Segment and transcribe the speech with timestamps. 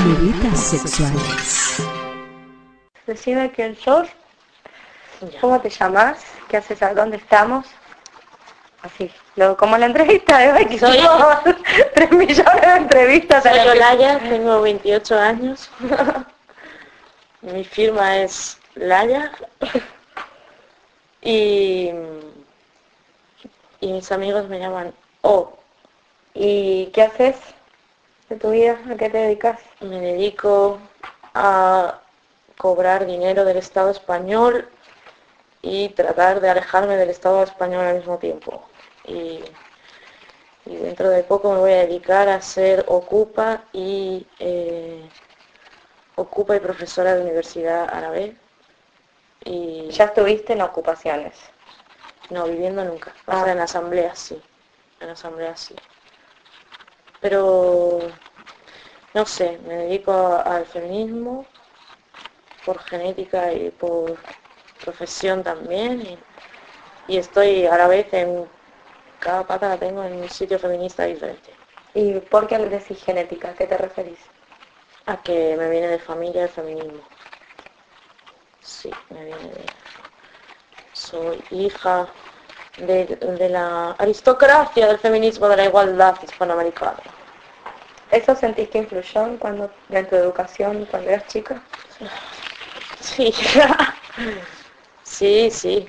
[0.00, 1.76] Luritas sexuales.
[3.06, 4.08] Decime quién sos,
[5.40, 7.66] cómo te llamas, qué haces, dónde estamos.
[8.82, 10.98] Así, lo, como la entrevista de hoy, que Soy-
[11.94, 13.42] tres millones de entrevistas.
[13.44, 15.70] Soy que- Olaya, tengo 28 años.
[17.42, 19.30] Mi firma es Laya.
[21.20, 21.90] Y,
[23.80, 25.56] y mis amigos me llaman O.
[26.34, 27.36] ¿Y qué haces
[28.32, 28.78] de tu vida?
[28.90, 29.60] ¿A qué te dedicas?
[29.80, 30.80] Me dedico
[31.34, 32.00] a
[32.56, 34.68] cobrar dinero del Estado español
[35.62, 38.62] y tratar de alejarme del Estado español al mismo tiempo.
[39.06, 39.44] Y,
[40.64, 45.10] y dentro de poco me voy a dedicar a ser ocupa y eh,
[46.16, 48.36] ocupa y profesora de universidad árabe.
[49.44, 51.34] Y Ya estuviste en ocupaciones.
[52.30, 53.10] no viviendo nunca.
[53.26, 53.44] O Ah.
[53.44, 54.42] sea, en asambleas sí.
[55.00, 55.74] En asambleas sí.
[57.22, 58.12] Pero
[59.14, 61.46] no sé, me dedico al feminismo
[62.64, 64.18] por genética y por
[64.80, 66.00] profesión también.
[66.00, 66.18] Y,
[67.08, 68.48] y estoy a la vez en
[69.20, 71.50] cada pata la tengo en un sitio feminista diferente.
[71.94, 73.50] ¿Y por qué le decís genética?
[73.50, 74.20] ¿A qué te referís?
[75.06, 77.02] A que me viene de familia el feminismo.
[78.60, 79.72] Sí, me viene de...
[80.92, 82.08] Soy hija
[82.76, 87.02] de, de la aristocracia del feminismo de la igualdad hispanoamericana.
[88.12, 91.60] ¿Eso sentís que influyó en, cuando, en tu educación cuando eras chica?
[93.00, 93.32] Sí,
[95.02, 95.88] sí, sí.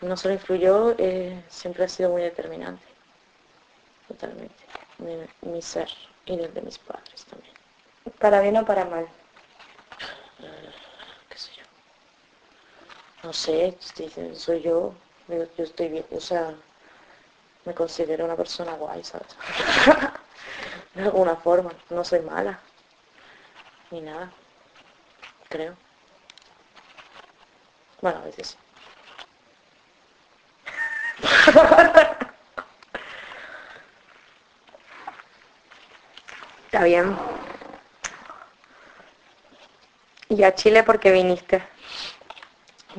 [0.00, 2.84] No solo influyó, eh, siempre ha sido muy determinante.
[4.08, 4.64] Totalmente.
[4.98, 5.16] Mi,
[5.50, 5.88] mi ser
[6.26, 7.54] y el de mis padres también.
[8.18, 9.08] ¿Para bien o para mal?
[11.28, 11.64] qué sé yo.
[13.22, 14.92] No sé, dicen, soy yo,
[15.28, 16.54] yo, yo estoy bien, o sea,
[17.64, 19.28] me considero una persona guay, ¿sabes?
[20.94, 22.58] de alguna forma, no soy mala,
[23.90, 24.30] ni nada,
[25.48, 25.76] creo.
[28.00, 28.56] Bueno, a veces.
[36.66, 37.16] Está bien.
[40.28, 41.62] ¿Y a Chile por qué viniste?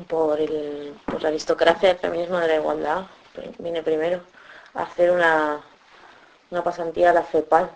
[0.08, 3.06] por, el, por la aristocracia del feminismo de la igualdad,
[3.60, 4.22] vine primero
[4.74, 5.62] a hacer una,
[6.50, 7.70] una pasantía a la FEPAL.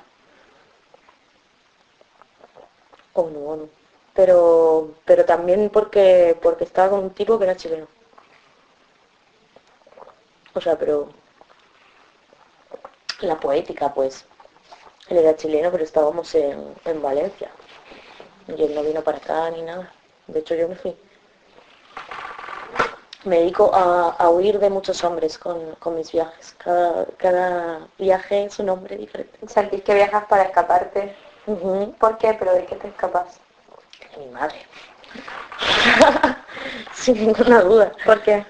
[3.16, 3.70] ONU, ONU.
[4.14, 7.88] Pero, pero también porque, porque estaba con un tipo que era chileno.
[10.56, 11.10] O sea, pero
[13.22, 14.26] la poética, pues.
[15.10, 17.52] Él era chileno, pero estábamos en, en Valencia.
[18.48, 19.92] Y él no vino para acá ni nada.
[20.28, 20.96] De hecho, yo me fui
[23.26, 26.56] me dedico a, a huir de muchos hombres con, con mis viajes.
[26.58, 29.38] Cada, cada viaje es un hombre diferente.
[29.48, 31.16] ¿Sentís que viajas para escaparte?
[31.46, 32.34] ¿Por qué?
[32.34, 33.40] ¿Pero de qué te escapas?
[34.12, 34.66] De mi madre.
[36.94, 37.92] Sin ninguna duda.
[38.04, 38.46] ¿Por qué?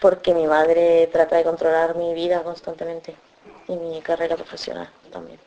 [0.00, 3.14] Porque mi madre trata de controlar mi vida constantemente
[3.68, 5.38] y mi carrera profesional también.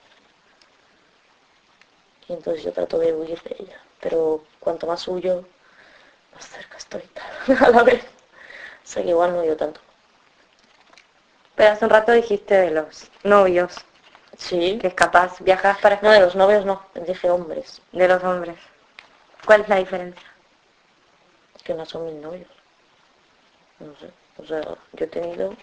[2.30, 3.82] Y entonces yo trato de huir de ella.
[4.00, 5.44] Pero cuanto más huyo,
[6.34, 7.04] más cerca estoy
[7.60, 8.04] a la vez.
[8.04, 9.82] O sea que igual no huyo tanto.
[11.56, 13.84] Pero hace un rato dijiste de los novios,
[14.38, 14.78] Sí.
[14.80, 18.58] que escapás, viajas para No, de los novios no, dije hombres, de los hombres.
[19.46, 20.24] ¿Cuál es la diferencia?
[21.64, 22.48] que no son mis novios.
[23.80, 24.10] No sé.
[24.38, 24.62] O sea,
[24.94, 25.54] yo he tenido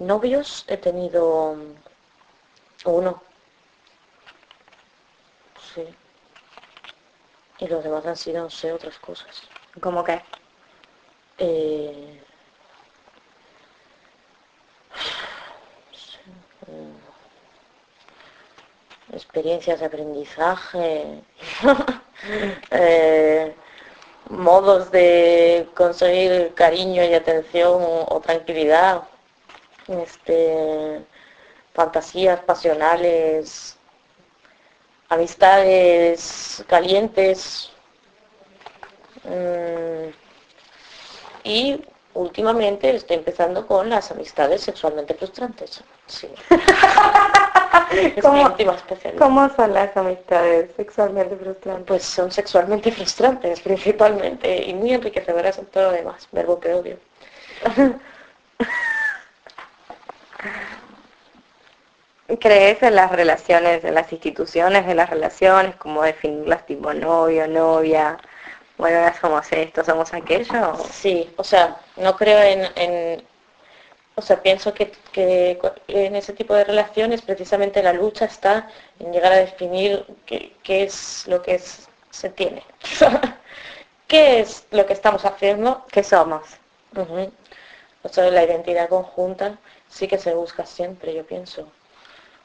[0.00, 1.56] novios, he tenido
[2.84, 3.22] uno.
[5.74, 5.84] Sí.
[7.58, 9.42] Y los demás han sido, no sé, otras cosas.
[9.80, 10.20] ¿Cómo que?
[11.38, 12.20] Eh,
[15.92, 16.18] no sé,
[16.66, 16.96] mm,
[19.36, 21.22] experiencias de aprendizaje,
[22.70, 23.54] eh,
[24.30, 29.02] modos de conseguir cariño y atención o tranquilidad,
[29.88, 31.04] este,
[31.74, 33.76] fantasías pasionales,
[35.10, 37.70] amistades calientes.
[39.24, 40.08] mm,
[41.44, 41.84] y
[42.14, 45.82] últimamente estoy empezando con las amistades sexualmente frustrantes.
[46.06, 46.28] Sí.
[48.22, 48.56] ¿Cómo?
[49.18, 51.86] ¿Cómo son las amistades sexualmente frustrantes?
[51.86, 56.98] Pues son sexualmente frustrantes principalmente y muy enriquecedoras en todo lo demás, verbo que odio.
[62.40, 68.18] ¿Crees en las relaciones, en las instituciones de las relaciones, como definirlas tipo novio, novia?
[68.78, 70.74] Bueno, somos esto, somos aquello.
[70.90, 73.22] Sí, o sea, no creo en, en,
[74.18, 75.58] o sea, pienso que, que,
[75.88, 78.68] en ese tipo de relaciones precisamente la lucha está
[78.98, 81.60] en llegar a definir qué, es lo que
[82.10, 82.62] se tiene.
[84.08, 85.84] ¿Qué es lo que estamos haciendo?
[85.92, 86.44] ¿Qué somos?
[88.02, 89.58] O sea, la identidad conjunta
[89.88, 91.70] sí que se busca siempre, yo pienso.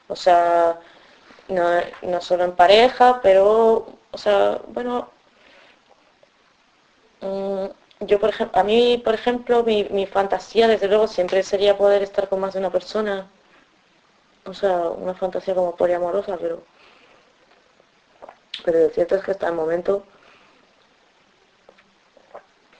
[0.08, 0.78] O sea,
[1.48, 5.08] no, no solo en pareja, pero, o sea, bueno,
[7.20, 7.66] mm,
[8.06, 12.02] yo por ejemplo, a mí, por ejemplo, mi, mi, fantasía desde luego siempre sería poder
[12.02, 13.28] estar con más de una persona.
[14.44, 16.62] O sea, una fantasía como poliamorosa, pero
[18.64, 20.04] pero lo cierto es que hasta el momento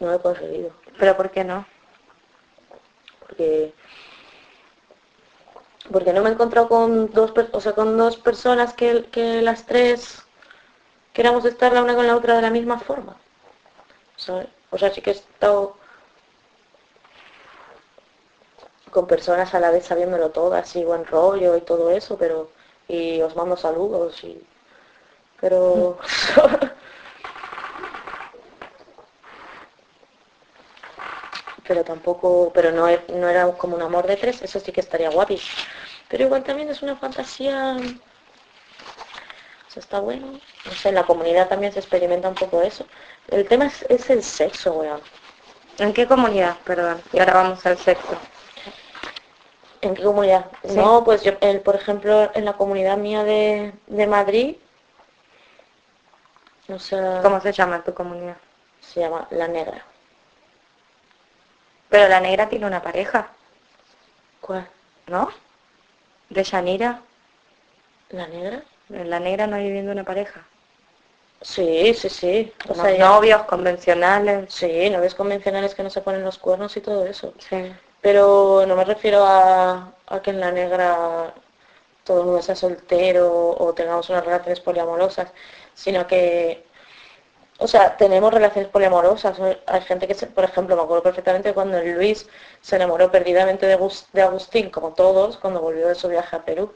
[0.01, 0.71] no lo he conseguido.
[0.99, 1.67] ¿Pero por qué no?
[3.21, 3.73] Porque
[5.91, 9.67] porque no me he encontrado con dos, o sea, con dos personas que, que las
[9.67, 10.23] tres
[11.13, 13.17] queramos estar la una con la otra de la misma forma.
[14.73, 15.77] O sea, sí que he estado
[18.91, 22.51] con personas a la vez sabiéndolo todo, así buen rollo y todo eso, pero
[22.89, 24.41] y os mando saludos y
[25.41, 25.99] pero
[31.67, 32.87] pero tampoco pero no,
[33.21, 35.41] no era como un amor de tres, eso sí que estaría guapi.
[36.09, 37.77] Pero igual también es una fantasía
[39.73, 40.39] eso está bueno.
[40.67, 42.85] No sé, en la comunidad también se experimenta un poco eso.
[43.29, 45.01] El tema es, el sexo, weón.
[45.79, 46.59] ¿En qué comunidad?
[46.65, 47.01] Perdón.
[47.11, 48.19] Y ahora vamos al sexo.
[49.81, 50.45] ¿En qué comunidad?
[50.75, 51.33] No, pues yo,
[51.65, 53.73] por ejemplo, en la comunidad mía de,
[54.07, 54.57] Madrid,
[56.69, 57.01] no sé...
[57.23, 58.37] ¿Cómo se llama tu comunidad?
[58.79, 59.87] Se llama La Negra.
[61.89, 63.31] Pero La Negra tiene una pareja.
[64.43, 64.69] ¿Cuál?
[65.07, 65.31] ¿No?
[66.29, 67.01] ¿De Yanira?
[68.11, 68.63] ¿La Negra?
[68.93, 70.47] En La Negra no hay viviendo una pareja.
[71.43, 72.53] Sí, sí, sí.
[72.69, 74.53] O sea, novios convencionales.
[74.53, 77.35] Sí, novios convencionales que no se ponen los cuernos y todo eso.
[77.39, 77.73] Sí.
[78.01, 79.93] Pero no me refiero a,
[80.23, 81.35] que en la negra
[82.05, 85.33] todo el mundo sea soltero o tengamos unas relaciones poliamorosas,
[85.75, 86.65] sino que,
[87.59, 89.39] o sea, tenemos relaciones poliamorosas.
[89.67, 92.29] Hay gente que, por ejemplo, me acuerdo perfectamente cuando Luis
[92.61, 96.73] se enamoró perdidamente de Agustín, como todos, cuando volvió de su viaje a Perú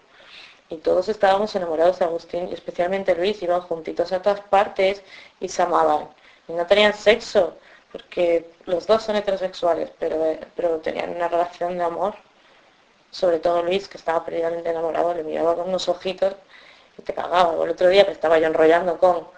[0.69, 5.03] y todos estábamos enamorados de Agustín, y especialmente Luis, iban juntitos a todas partes
[5.41, 6.09] y se amaban.
[6.49, 7.57] Y no tenían sexo,
[7.93, 10.19] porque los dos son heterosexuales, pero,
[10.55, 12.15] pero tenían una relación de amor.
[13.11, 16.35] Sobre todo Luis, que estaba perdidamente enamorado, le miraba con unos ojitos
[16.99, 17.63] y te cagaba.
[17.65, 19.29] El otro día que estaba yo enrollando con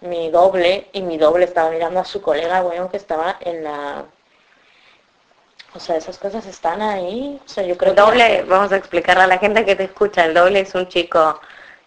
[0.00, 4.06] mi doble y mi doble estaba mirando a su colega, weón, que estaba en la
[5.74, 7.40] o sea, esas cosas están ahí.
[7.44, 10.24] O sea, yo creo el doble, vamos a explicarle a la gente que te escucha,
[10.24, 11.40] el doble es un chico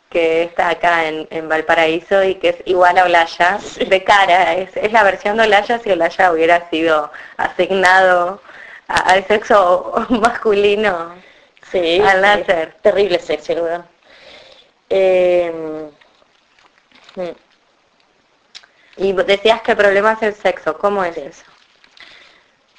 [0.10, 4.92] que está acá en, Valparaíso y que es igual a Olaya, de cara, es, es,
[4.92, 8.42] la versión de Olaya si Olaya hubiera sido asignado
[8.88, 11.16] al sexo masculino
[11.72, 12.76] sí, al nacer.
[12.82, 13.86] terrible sexo, ¿verdad?
[14.90, 15.90] Em,
[17.16, 17.36] hmm.
[18.98, 21.51] y decías que el problema es el sexo, ¿cómo es eso?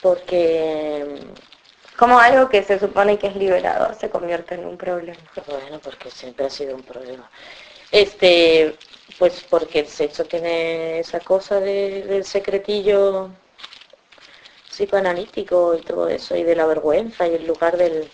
[0.02, 1.20] Porque
[1.96, 5.20] como algo que se supone que es liberado se convierte en un problema.
[5.46, 7.30] Bueno, porque siempre ha sido un problema.
[7.92, 8.76] Este,
[9.18, 13.30] pues porque el sexo tiene esa cosa del secretillo
[14.68, 18.08] psicoanalítico y todo eso, y de la vergüenza y el lugar de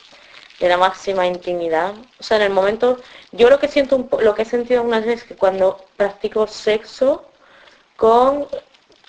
[0.61, 1.95] la máxima intimidad.
[2.19, 2.99] O sea, en el momento,
[3.33, 7.25] yo lo que siento, un lo que he sentido algunas veces que cuando practico sexo
[7.97, 8.49] con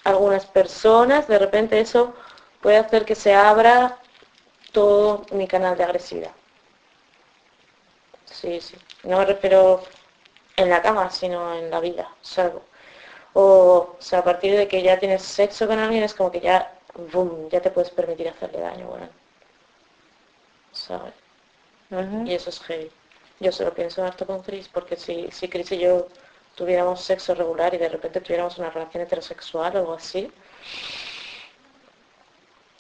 [0.04, 2.14] algunas personas, de repente eso
[2.62, 3.98] puede hacer que se abra
[4.72, 6.32] todo mi canal de agresividad.
[8.26, 8.76] Sí, sí.
[9.04, 9.84] No me refiero
[10.56, 12.62] en la cama, sino en la vida, salvo.
[13.34, 16.74] O, sea, a partir de que ya tienes sexo con alguien es como que ya,
[17.12, 19.10] boom, ya te puedes permitir hacerle daño, bueno.
[20.72, 21.14] ¿Sabes?
[22.26, 22.92] Y eso es heavy.
[23.40, 26.08] Yo solo pienso harto con Chris, porque si, si Chris y yo
[26.56, 30.32] tuviéramos sexo regular y de repente tuviéramos una relación heterosexual o algo así,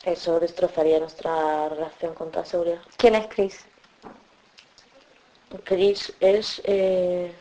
[0.03, 2.81] eso destrozaría nuestra relación con toda seguridad.
[2.97, 3.65] ¿Quién es Chris?
[5.63, 7.33] Chris es eh,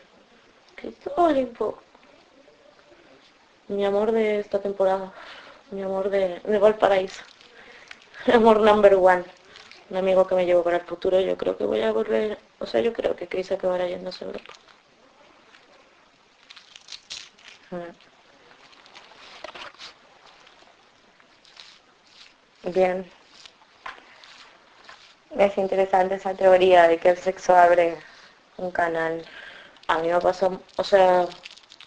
[1.15, 1.81] Olimpo.
[3.67, 5.13] Mi amor de esta temporada.
[5.71, 7.23] Mi amor de, de Valparaíso.
[8.27, 9.23] Mi amor number one.
[9.89, 11.19] Un amigo que me llevo para el futuro.
[11.19, 12.37] Yo creo que voy a volver.
[12.59, 14.53] O sea, yo creo que Chris acabará yéndose a Europa.
[17.71, 18.08] Mm.
[22.63, 23.09] Bien.
[25.37, 27.97] Es interesante esa teoría de que el sexo abre
[28.57, 29.25] un canal.
[29.87, 31.27] A mí me pasa, o sea,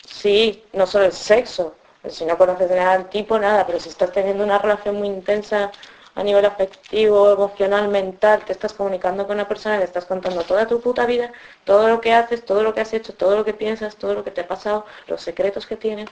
[0.07, 1.77] sí, no solo el sexo,
[2.09, 5.71] si no conoces nada al tipo, nada, pero si estás teniendo una relación muy intensa
[6.15, 10.67] a nivel afectivo, emocional, mental, te estás comunicando con una persona, le estás contando toda
[10.67, 11.33] tu puta vida,
[11.65, 14.25] todo lo que haces, todo lo que has hecho, todo lo que piensas, todo lo
[14.25, 16.09] que te ha pasado, los secretos que tienes.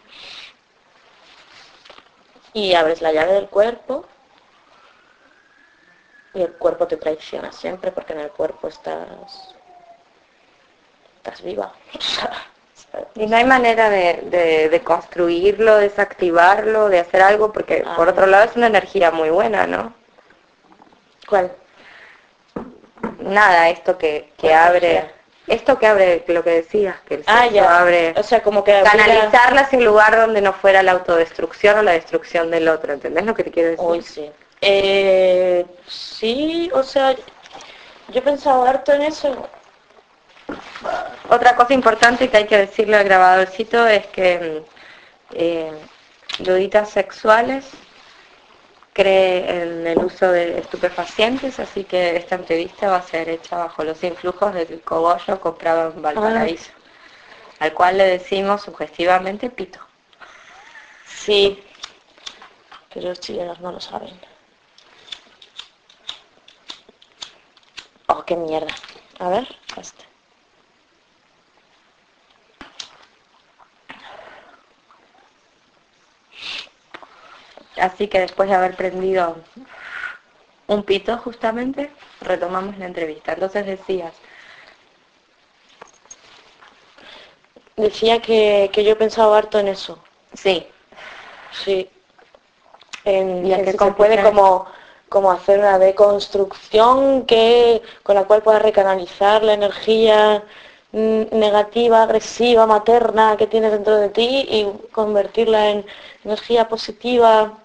[2.53, 4.07] Y abres la llave del cuerpo
[6.35, 9.55] y el cuerpo te traiciona siempre porque en el cuerpo estás
[11.17, 11.73] estás viva.
[13.15, 18.45] Y no hay manera de, de, construirlo, desactivarlo, de hacer algo, porque por otro lado
[18.45, 19.95] es una energía muy buena, ¿no?
[21.29, 21.53] ¿Cuál?
[23.21, 25.09] Nada, esto que, que abre,
[25.47, 27.79] esto que abre lo que decías, que el ah, ya.
[27.79, 31.93] abre, o sea, como que canalizarla hacia lugar donde no fuera la autodestrucción o la
[31.93, 33.87] destrucción del otro, ¿entendés lo que te quiero decir?
[33.87, 34.33] Uy, sí.
[34.61, 39.49] Eh, sí, o sea, yo he pensado harto en eso,
[41.29, 44.63] otra cosa importante que hay que decirle al grabadorcito es que
[45.33, 45.73] eh,
[46.39, 47.71] luditas sexuales
[48.93, 53.85] cree en el uso de estupefacientes, así que esta entrevista va a ser hecha bajo
[53.85, 57.65] los influjos del cogollo comprado en Valparaíso, ah.
[57.65, 59.79] al cual le decimos sugestivamente pito.
[61.07, 61.63] Sí,
[62.93, 64.30] pero los chilenos no lo saben.
[68.13, 68.75] Oh, qué mierda.
[69.21, 70.05] A ver, este.
[77.81, 79.37] Así que después de haber prendido
[80.67, 83.33] un pito justamente, retomamos la entrevista.
[83.33, 84.13] Entonces decías...
[87.77, 90.03] Decía que, yo he pensado harto en eso.
[90.35, 90.67] Sí.
[91.53, 91.89] Sí.
[93.05, 94.67] En, que se puede como,
[95.11, 100.45] como hacer una deconstrucción que, con la cual puedas recanalizar la energía
[100.93, 105.87] negativa, agresiva, materna que tienes dentro de ti y convertirla en
[106.25, 107.59] energía positiva,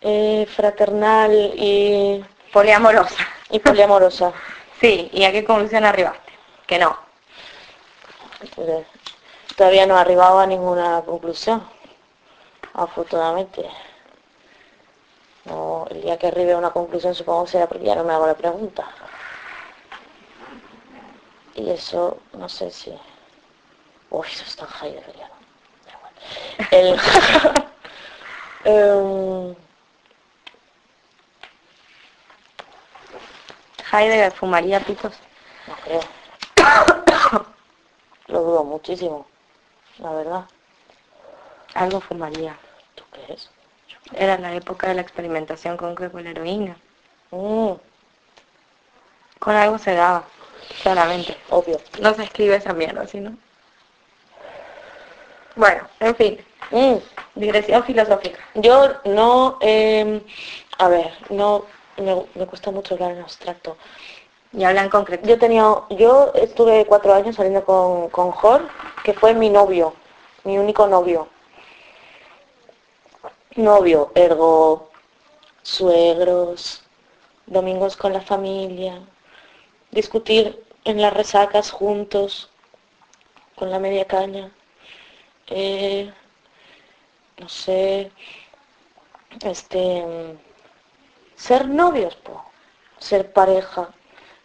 [0.00, 3.26] eh, fraternal y poliamorosa.
[3.50, 4.32] Y poliamorosa.
[4.80, 6.32] sí, ¿y a qué conclusión arribaste?
[6.66, 6.96] Que no.
[8.58, 8.86] Eh,
[9.56, 11.62] todavía no he arribado a ninguna conclusión,
[12.74, 13.68] afortunadamente.
[15.44, 18.26] El día que arribe a una conclusión supongo que será porque ya no me hago
[18.26, 18.86] la pregunta.
[21.54, 22.90] Y eso, no sé si...
[24.10, 25.34] Uy, eso está en Heidegger ya no.
[26.70, 27.00] El...
[28.72, 29.54] um...
[33.92, 35.14] Heidegger fumaría pitos.
[35.66, 36.00] No creo.
[38.28, 39.26] Lo dudo muchísimo,
[39.98, 40.44] la verdad.
[41.74, 42.58] Algo fumaría.
[42.94, 43.50] ¿Tú crees?
[44.14, 46.76] Era la época de la experimentación con, con la heroína.
[47.30, 47.72] Mm.
[49.38, 50.24] Con algo se daba.
[50.82, 51.36] Claramente.
[51.50, 51.78] Obvio.
[52.00, 53.36] No se escribe esa mierda, ¿no?
[55.56, 56.44] Bueno, en fin.
[56.70, 56.96] Mm.
[57.34, 58.38] Digresión filosófica.
[58.54, 60.20] Yo no, em,
[60.78, 61.64] a ver, no,
[61.96, 63.76] me, cuesta mucho hablar en abstracto.
[64.52, 65.26] Y habla en concreto.
[65.26, 68.68] Yo tenía, yo estuve cuatro años saliendo con, con Jor,
[69.02, 69.94] que fue mi novio,
[70.44, 71.28] mi único novio.
[73.56, 74.88] Novio, ergo,
[75.62, 76.82] suegros,
[77.46, 79.02] domingos con la familia,
[79.90, 82.50] discutir en las resacas juntos,
[83.56, 84.50] con la media caña.
[85.48, 86.10] Eh,
[87.38, 88.10] no sé,
[89.44, 90.38] este,
[91.36, 92.44] ser novios, po,
[92.98, 93.90] ser pareja,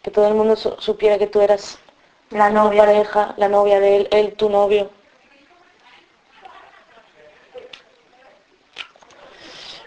[0.02, 1.78] que todo el mundo supiera que tú eras
[2.30, 2.84] la novia
[3.38, 4.97] la novia de él, él tu novio.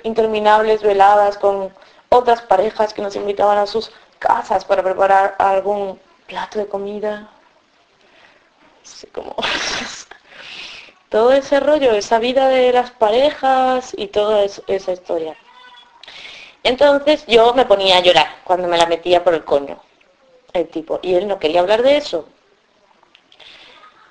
[0.03, 1.74] Interminables veladas con
[2.10, 7.29] otras parejas que nos invitaban a sus casas para preparar algún plato de comida.
[9.12, 9.36] como
[11.10, 15.36] todo ese rollo, esa vida de las parejas y toda esa historia.
[16.63, 19.81] Entonces yo me ponía a llorar cuando me la metía por el coño,
[20.53, 22.27] el tipo, y él no quería hablar de eso.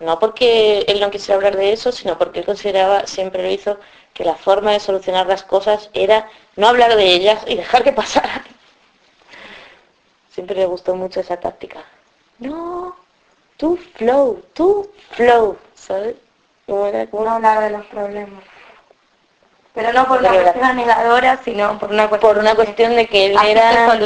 [0.00, 3.78] No porque él no quisiera hablar de eso, sino porque él consideraba, siempre lo hizo,
[4.14, 7.92] que la forma de solucionar las cosas era no hablar de ellas y dejar que
[7.92, 8.44] pasaran.
[10.30, 11.84] Siempre le gustó mucho esa táctica.
[12.38, 12.96] No,
[13.56, 16.16] tú flow, tú flow, ¿sabes?
[16.66, 18.44] no hablar de los problemas.
[19.74, 23.26] Pero no por una cuestión negadora, sino por una cuestión, por una cuestión de que
[23.26, 23.98] él era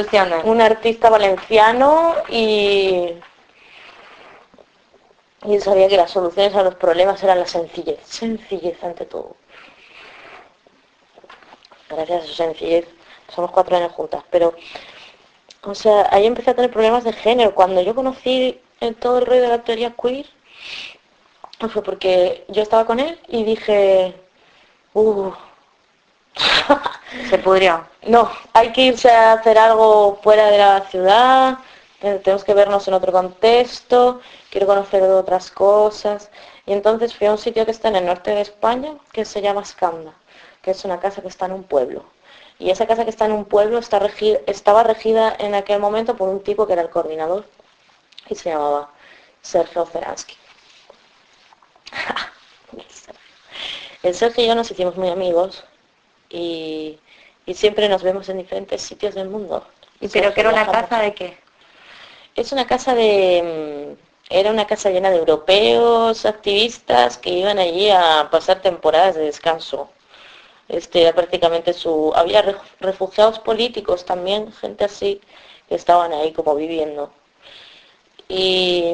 [0.43, 3.15] un artista valenciano y
[5.45, 9.35] y él sabía que las soluciones a los problemas eran la sencillez, sencillez ante todo.
[11.89, 12.87] Gracias a su sencillez,
[13.33, 14.53] somos cuatro años juntas, pero
[15.63, 17.55] o sea, ahí empecé a tener problemas de género.
[17.55, 20.25] Cuando yo conocí en todo el rollo de la teoría queer,
[21.69, 24.15] fue porque yo estaba con él y dije,
[24.93, 25.31] uh,
[27.29, 27.87] Se pudrió.
[28.05, 31.57] No, hay que irse a hacer algo fuera de la ciudad,
[32.03, 36.29] eh, tenemos que vernos en otro contexto, quiero conocer otras cosas.
[36.67, 39.41] Y entonces fui a un sitio que está en el norte de España, que se
[39.41, 40.13] llama Scanda,
[40.65, 42.03] que es una casa que está en un pueblo.
[42.57, 44.01] Y esa casa que está en un pueblo está
[44.47, 47.45] estaba regida en aquel momento por un tipo que era el coordinador
[48.27, 48.89] y se llamaba
[49.43, 50.35] Sergio Zeransky.
[54.03, 55.63] el Sergio y yo nos hicimos muy amigos
[56.29, 56.99] y,
[57.53, 59.67] siempre nos vemos en diferentes sitios del mundo.
[60.01, 61.37] ¿Y pero que era una casa de qué?
[62.35, 63.95] Es una casa de...
[63.95, 69.25] Mm, era una casa llena de europeos, activistas que iban allí a pasar temporadas de
[69.25, 69.91] descanso.
[70.67, 72.11] Este prácticamente su...
[72.15, 72.41] Había
[72.79, 75.21] refugiados políticos también, gente así,
[75.69, 77.11] que estaban ahí como viviendo.
[78.27, 78.93] Y,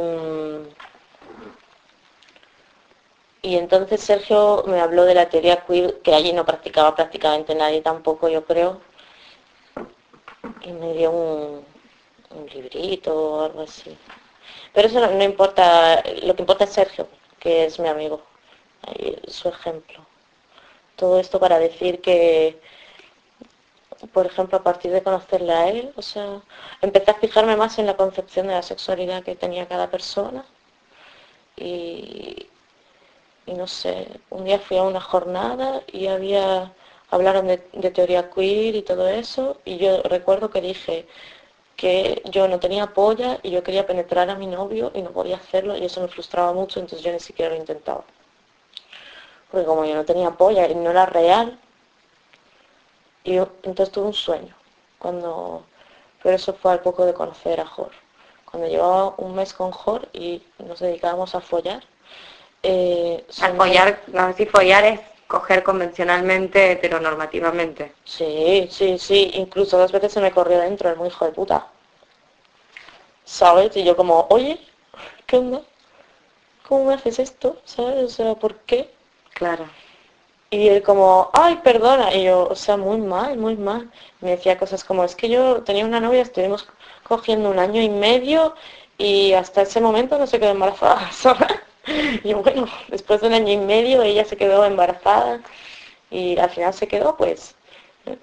[3.41, 7.81] y entonces Sergio me habló de la teoría queer, que allí no practicaba prácticamente nadie
[7.81, 8.81] tampoco, yo creo.
[10.61, 11.65] Y me dio un,
[12.53, 13.97] librito o algo así.
[14.73, 17.07] Pero eso no, importa, lo que importa es Sergio,
[17.39, 18.21] que es mi amigo,
[19.27, 20.05] su ejemplo.
[21.01, 22.59] Todo esto para decir que
[24.13, 26.41] por ejemplo, a partir de conocerle a él, o sea,
[26.81, 30.45] empecé a fijarme más en la concepción de la sexualidad que tenía cada persona.
[31.57, 32.47] Y,
[33.47, 36.73] no sé, un día fui a una jornada y había,
[37.09, 41.07] hablaron de, teoría queer y todo eso, y yo recuerdo que dije
[41.75, 45.37] que yo no tenía polla y yo quería penetrar a mi novio y no podía
[45.37, 48.03] hacerlo y eso me frustraba mucho, entonces yo ni siquiera lo intentaba.
[49.51, 51.59] Porque como yo no tenía polla y no era real,
[53.23, 54.55] y entonces tuve un sueño,
[54.97, 55.65] cuando,
[56.23, 57.91] pero eso fue al poco de conocer a Jor.
[58.45, 61.83] Cuando llevaba un mes con Jor y nos dedicábamos a follar.
[62.63, 67.93] Eh, a follar, no sé si follar es coger convencionalmente, heteronormativamente.
[68.03, 71.67] Sí, sí, sí, incluso dos veces se me corrió dentro el muy hijo de puta.
[73.23, 73.75] ¿Sabes?
[73.77, 74.59] Y yo como, oye,
[75.25, 75.61] ¿qué onda?
[76.67, 77.61] ¿Cómo me haces esto?
[77.63, 78.03] ¿Sabes?
[78.03, 78.93] O sea, ¿por qué?
[79.41, 79.65] Claro.
[80.51, 82.13] Y él como, ay, perdona.
[82.13, 83.89] Y yo, o sea, muy mal, muy mal.
[84.21, 86.67] Me decía cosas como, es que yo tenía una novia, estuvimos
[87.03, 88.53] cogiendo un año y medio
[88.99, 91.09] y hasta ese momento no se quedó embarazada.
[92.23, 95.41] y bueno, después de un año y medio ella se quedó embarazada
[96.11, 97.55] y al final se quedó, pues,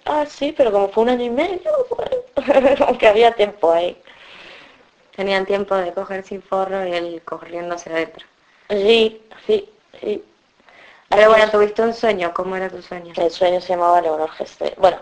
[0.05, 3.97] ah, sí, pero como fue un año y medio, pues, aunque había tiempo ahí.
[5.17, 8.25] Tenían tiempo de coger sin forro y él corriendo hacia adentro.
[8.71, 9.69] Sí, sí,
[10.01, 10.23] sí.
[11.09, 13.13] Pero bueno, tuviste un sueño, ¿cómo era tu sueño?
[13.17, 14.75] El sueño se llamaba Leonor Gestel.
[14.77, 14.99] Bueno,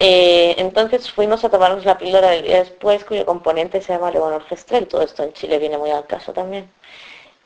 [0.00, 4.44] eh, entonces fuimos a tomarnos la píldora del día después, cuyo componente se llama Leonor
[4.44, 4.86] Gestrel.
[4.86, 6.70] Todo esto en Chile viene muy al caso también.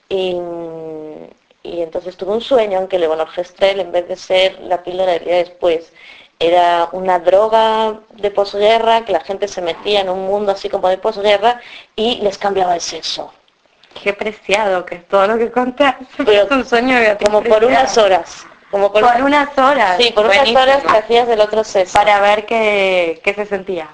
[0.09, 0.37] Y,
[1.65, 5.25] entonces tuve un sueño en que Leonor Gestrel, en vez de ser la píldora del
[5.25, 5.93] día después,
[6.39, 10.89] era una droga de posguerra, que la gente se metía en un mundo así como
[10.89, 11.61] de posguerra
[11.97, 13.33] y les cambiaba el sexo.
[14.01, 16.05] Qué preciado que es todo lo que contaste.
[16.25, 18.47] Pero es un sueño como por unas horas.
[18.71, 19.97] Como por, unas horas.
[19.99, 21.93] Sí, por unas horas que hacías del otro sexo.
[21.93, 23.89] Para ver qué, qué se sentía.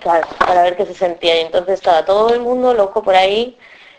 [0.00, 1.36] Claro, para ver qué se sentía.
[1.36, 3.56] Y entonces estaba todo el mundo loco por ahí,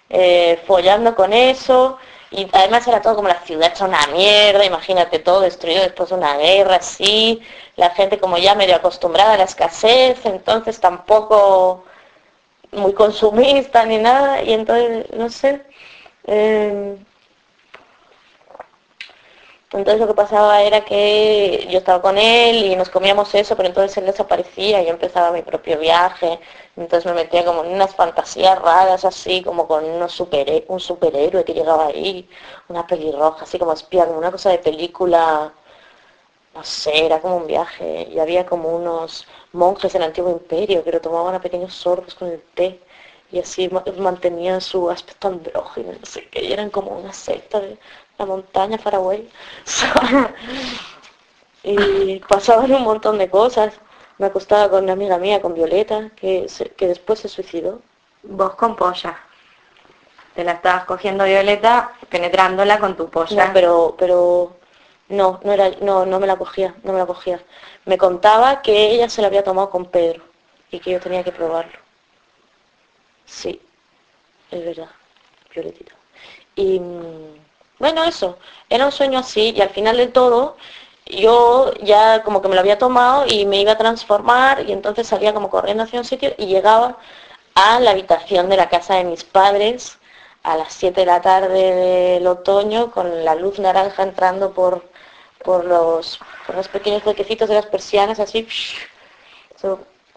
[0.10, 1.98] eh, follando con eso.
[2.30, 6.16] Y además era todo como la ciudad hecha una mierda, imagínate todo destruido después de
[6.16, 7.42] una guerra así,
[7.78, 11.86] la gente como ya medio acostumbrada a la escasez, entonces tampoco
[12.78, 15.64] muy consumista ni nada, y entonces, no sé,
[16.26, 16.98] em,
[19.74, 23.68] entonces lo que pasaba era que yo estaba con él y nos comíamos eso, pero
[23.68, 26.40] entonces él desaparecía, yo empezaba mi propio viaje,
[26.78, 31.44] entonces me metía como en unas fantasías raras así, como con unos super, un superhéroe
[31.44, 32.30] que llegaba ahí,
[32.70, 35.52] una pelirroja, así como espía, como una cosa de película,
[36.58, 40.92] no sé, era como un viaje, y había como unos monjes del antiguo imperio que
[40.92, 42.80] lo tomaban a pequeños sorbos con el té
[43.32, 47.78] y así mantenían su aspecto andrógino, no sé qué, y eran como una secta de
[48.18, 49.30] la montaña Faraway.
[51.64, 53.74] y pasaban un montón de cosas.
[54.18, 57.82] Me acostaba con una amiga mía, con Violeta, que, que después se suicidó.
[58.24, 59.20] Vos con polla.
[60.34, 63.48] Te la estabas cogiendo Violeta, penetrándola con tu polla.
[63.48, 64.56] No, pero, pero
[65.10, 67.44] no, no era, no, no me la cogía, no me la cogía.
[67.86, 70.24] Me contaba que ella se la había tomado con Pedro
[70.72, 71.80] y que yo tenía que probarlo.
[73.26, 73.62] Sí,
[74.52, 74.90] es verdad,
[75.54, 75.94] Violetita.
[76.56, 77.36] Y mm,
[77.80, 78.38] bueno, eso,
[78.70, 80.58] era un sueño así y al final de todo
[81.06, 85.08] yo ya como que me lo había tomado y me iba a transformar y entonces
[85.08, 86.98] salía como corriendo hacia un sitio y llegaba
[87.56, 89.98] a la habitación de la casa de mis padres
[90.44, 94.84] a las 7 de la tarde del otoño con la luz naranja entrando por
[95.44, 98.48] por los, por los pequeños huequecitos de las persianas, así.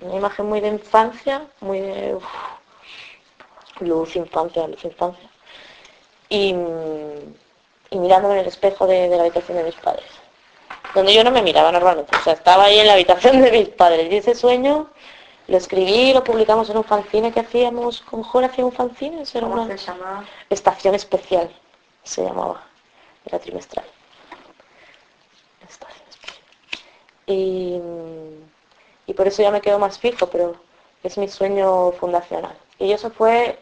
[0.00, 2.18] una imagen muy de infancia, muy de
[3.80, 5.30] luz, infancia, luz, infancia.
[6.28, 6.54] Y,
[7.90, 10.06] y mirándome en el espejo de, de la habitación de mis padres
[10.94, 12.16] donde yo no me miraba normalmente.
[12.16, 14.90] O sea, estaba ahí en la habitación de mis padres y ese sueño
[15.46, 19.48] lo escribí, lo publicamos en un fanzine que hacíamos con Jorge, hacía un fanzine, era
[19.48, 20.24] ¿Cómo se llamaba?
[20.48, 21.50] Estación Especial,
[22.04, 22.62] se llamaba,
[23.24, 23.84] era trimestral.
[25.68, 26.38] Estación Especial.
[27.30, 27.80] Y,
[29.06, 30.56] y por eso ya me quedo más fijo, pero
[31.04, 32.56] es mi sueño fundacional.
[32.78, 33.58] Y eso fue,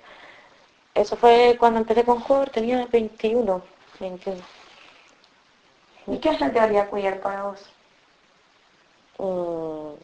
[0.95, 3.63] eso fue cuando empecé con Jorge, tenía 21,
[4.01, 4.41] 21.
[6.07, 7.61] ¿Y qué es la teoría queer para vos?
[9.19, 9.95] Mm.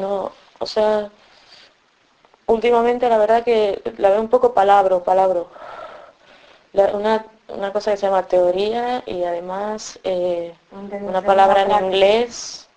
[0.00, 1.10] No, o sea,
[2.46, 5.48] últimamente la verdad que la veo un poco palabro, palabro.
[6.94, 7.26] una,
[7.72, 12.68] cosa que se llama teoría y además eh, una palabra en inglés,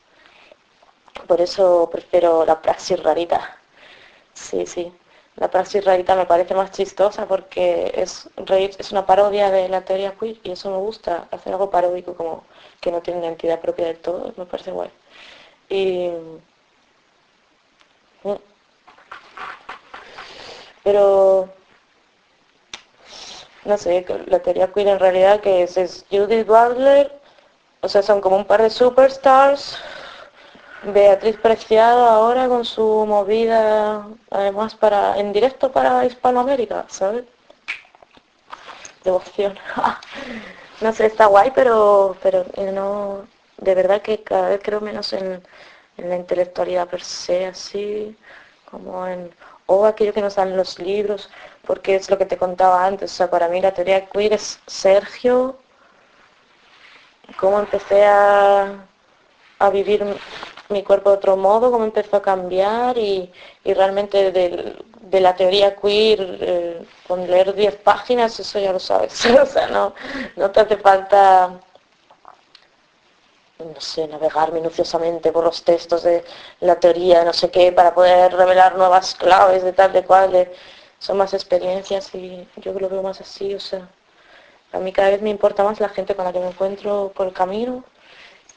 [1.27, 3.57] por eso prefiero la praxis rarita.
[4.33, 4.91] Sí, sí.
[5.36, 8.29] La praxis rarita me parece más chistosa porque es,
[8.79, 12.43] es una parodia de la teoría queer y eso me gusta, hacer algo paródico como
[12.79, 14.91] que no tiene una entidad propia del todo, me parece guay.
[15.69, 16.09] Y,
[18.23, 18.36] mm.
[20.83, 21.49] pero
[23.65, 27.12] no sé, la teoría queer en realidad que es, Judith Butler,
[27.82, 29.78] o sea, son como un par de superstars
[30.84, 37.23] Beatriz Preciado ahora con su movida, además para en directo para Hispanoamérica, ¿sabes?
[39.04, 39.58] Devoción.
[40.82, 43.26] no sé, está guay, pero, pero eh, no,
[43.58, 45.41] de verdad que cada vez creo menos en,
[45.97, 48.17] la intelectualidad per se, así,
[48.69, 49.32] como en,
[49.67, 51.30] o aquello que nos dan los libros,
[51.65, 54.60] porque es lo que te contaba antes, o sea, para mí la teoría queer es
[54.67, 55.58] Sergio,
[57.38, 58.86] cómo empecé a,
[59.60, 60.04] a vivir
[60.69, 63.32] mi cuerpo de otro modo, cómo empezó a cambiar y,
[63.63, 69.26] realmente de, la teoría queer, eh, con leer 10 páginas, eso ya lo sabes.
[69.26, 69.93] o sea, no,
[70.36, 71.60] no te hace falta,
[73.60, 76.23] no sé, navegar minuciosamente por los textos de
[76.62, 80.49] la teoría, no sé qué, para poder revelar nuevas claves de tal, de cual.
[81.03, 83.89] Son más experiencias y yo lo veo más así, o sea,
[84.71, 87.27] a mí cada vez me importa más la gente con la que me encuentro por
[87.27, 87.83] el camino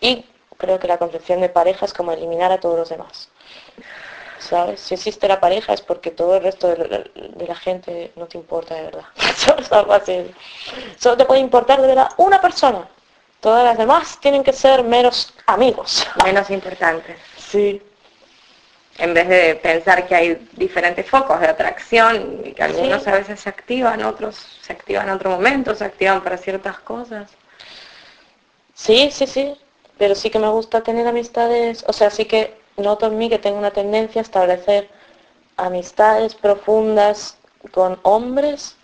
[0.01, 0.25] y
[0.57, 3.31] creo que la concepción de pareja es como eliminar a todos los demás.
[4.39, 4.79] ¿Sabes?
[4.81, 7.11] Si existe la pareja es porque todo el resto de
[7.49, 9.05] la, gente no te importa de verdad.
[10.99, 12.89] Solo te puede importar de verdad una persona.
[13.41, 16.07] Todas las demás tienen que ser menos amigos.
[16.25, 17.17] Menos importantes.
[17.37, 17.83] Sí.
[18.99, 23.41] En vez de pensar que hay diferentes focos de atracción y que algunos a veces
[23.41, 27.31] se activan, otros se activan en otro momento, se activan para ciertas cosas.
[28.75, 29.57] Sí, sí, sí
[29.99, 33.39] pero sí que me gusta tener amistades, o sea, sí que noto en mí que
[33.39, 34.91] tengo una tendencia a establecer
[35.57, 37.39] amistades profundas
[37.73, 38.77] con hombres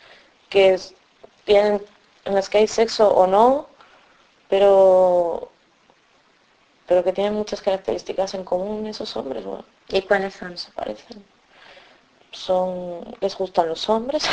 [0.48, 0.78] que
[1.44, 1.82] tienen,
[2.24, 3.66] en las que hay sexo o no,
[4.48, 5.50] pero
[6.86, 9.64] pero que tienen muchas características en común esos hombres, bueno.
[9.88, 10.56] ¿Y cuáles son?
[10.56, 11.24] Se parecen.
[12.30, 14.24] Son, les gustan los hombres.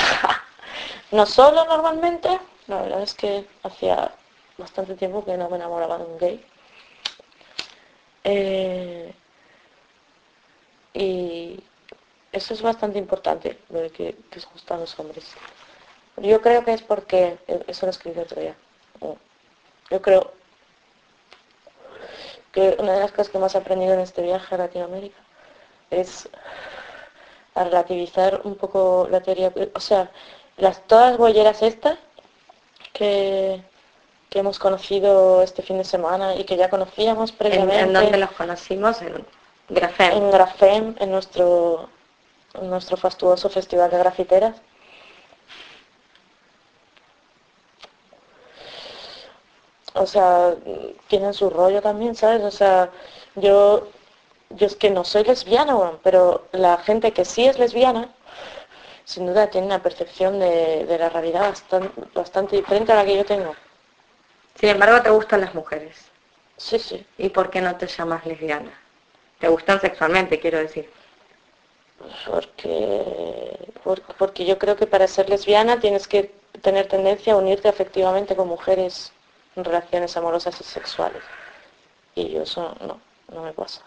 [1.12, 4.12] no solo normalmente, la verdad es que hacía
[4.58, 6.46] bastante tiempo que no me enamoraba de un gay.
[8.24, 9.14] Eh,
[10.94, 11.64] y
[12.32, 15.26] eso es bastante importante, lo de que, os gustan los hombres.
[16.18, 18.56] Yo creo que es porque, eso lo escribí otro día,
[19.90, 20.34] yo creo
[22.52, 25.18] que una de las cosas que más he aprendido en este viaje a Latinoamérica
[25.92, 26.30] es
[27.56, 30.12] a relativizar un poco la teoría, o sea,
[30.58, 31.98] las todas las bolleras estas
[32.94, 33.62] que,
[34.30, 37.80] que hemos conocido este fin de semana y que ya conocíamos previamente.
[37.80, 39.02] ¿En, dónde los conocimos?
[39.02, 39.26] En
[39.70, 40.12] Grafem.
[40.18, 41.90] En Grafem, en nuestro,
[42.54, 44.56] en nuestro fastuoso festival de grafiteras.
[49.94, 50.56] O sea,
[51.08, 52.44] tienen su rollo también, ¿sabes?
[52.44, 52.90] O sea,
[53.36, 53.88] yo,
[54.50, 58.10] yo es que no soy lesbiana, pero la gente que sí es lesbiana,
[59.06, 63.18] sin duda tiene una percepción de, de la realidad bastante, bastante diferente a la que
[63.18, 63.56] yo tengo.
[64.56, 66.10] Sin embargo, te gustan las mujeres.
[66.58, 67.06] Sí, sí.
[67.18, 68.72] ¿Y por qué no te llamas lesbiana?
[69.40, 70.90] ¿Te gustan sexualmente, quiero decir?
[72.26, 73.74] Porque,
[74.18, 78.48] porque yo creo que para ser lesbiana tienes que tener tendencia a unirte afectivamente con
[78.48, 79.12] mujeres
[79.56, 81.24] en relaciones amorosas y sexuales.
[82.16, 83.00] Y yo eso no,
[83.34, 83.82] no me pasa.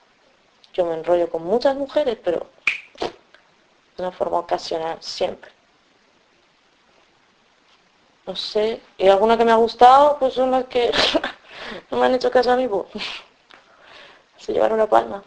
[0.73, 2.47] Yo me enrollo con muchas mujeres, pero
[3.97, 5.51] de una forma ocasional, siempre.
[8.27, 8.81] no sé.
[8.99, 10.91] Y alguna que me ha gustado, pues son las que
[11.91, 12.87] no me han hecho caso a mí, pues.
[14.39, 15.23] Se llevaron la palma.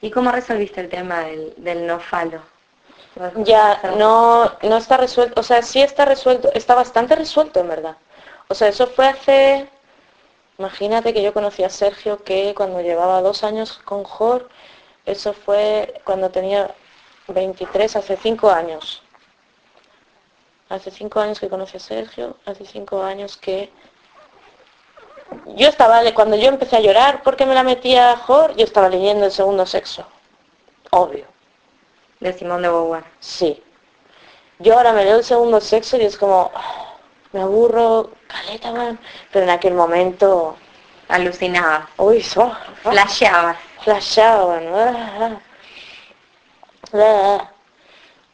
[0.00, 2.40] ¿Y cómo resolviste el tema del, del no falo?
[3.36, 7.96] Ya, no, no está resuelto, o sea, sí está resuelto, está bastante resuelto en verdad.
[8.48, 9.68] O sea, eso fue hace,
[10.58, 14.48] imagínate que yo conocí a Sergio que cuando llevaba dos años con Jor,
[15.04, 16.74] eso fue cuando tenía
[17.28, 19.02] 23, hace cinco años.
[20.68, 23.70] Hace cinco años que conocí a Sergio, hace cinco años que
[25.46, 28.88] yo estaba, cuando yo empecé a llorar porque me la metía a Jor, yo estaba
[28.88, 30.06] leyendo el segundo sexo.
[30.90, 31.36] Obvio
[32.20, 33.04] de Simón de Beauvoir.
[33.20, 33.62] Sí.
[34.58, 36.50] Yo ahora me leo el segundo sexo y es como,
[37.36, 38.98] me aburro, caleta, man.
[39.30, 40.56] Pero en aquel momento...
[41.08, 41.88] Alucinaba.
[41.98, 43.56] Uy, so, flasheaba.
[43.84, 45.40] Flasheaba, ¿no?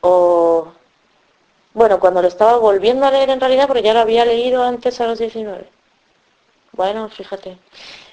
[0.00, 0.72] O...
[1.74, 5.00] Bueno, cuando lo estaba volviendo a leer en realidad, porque ya lo había leído antes
[5.00, 5.68] a los 19.
[6.72, 7.58] Bueno, fíjate.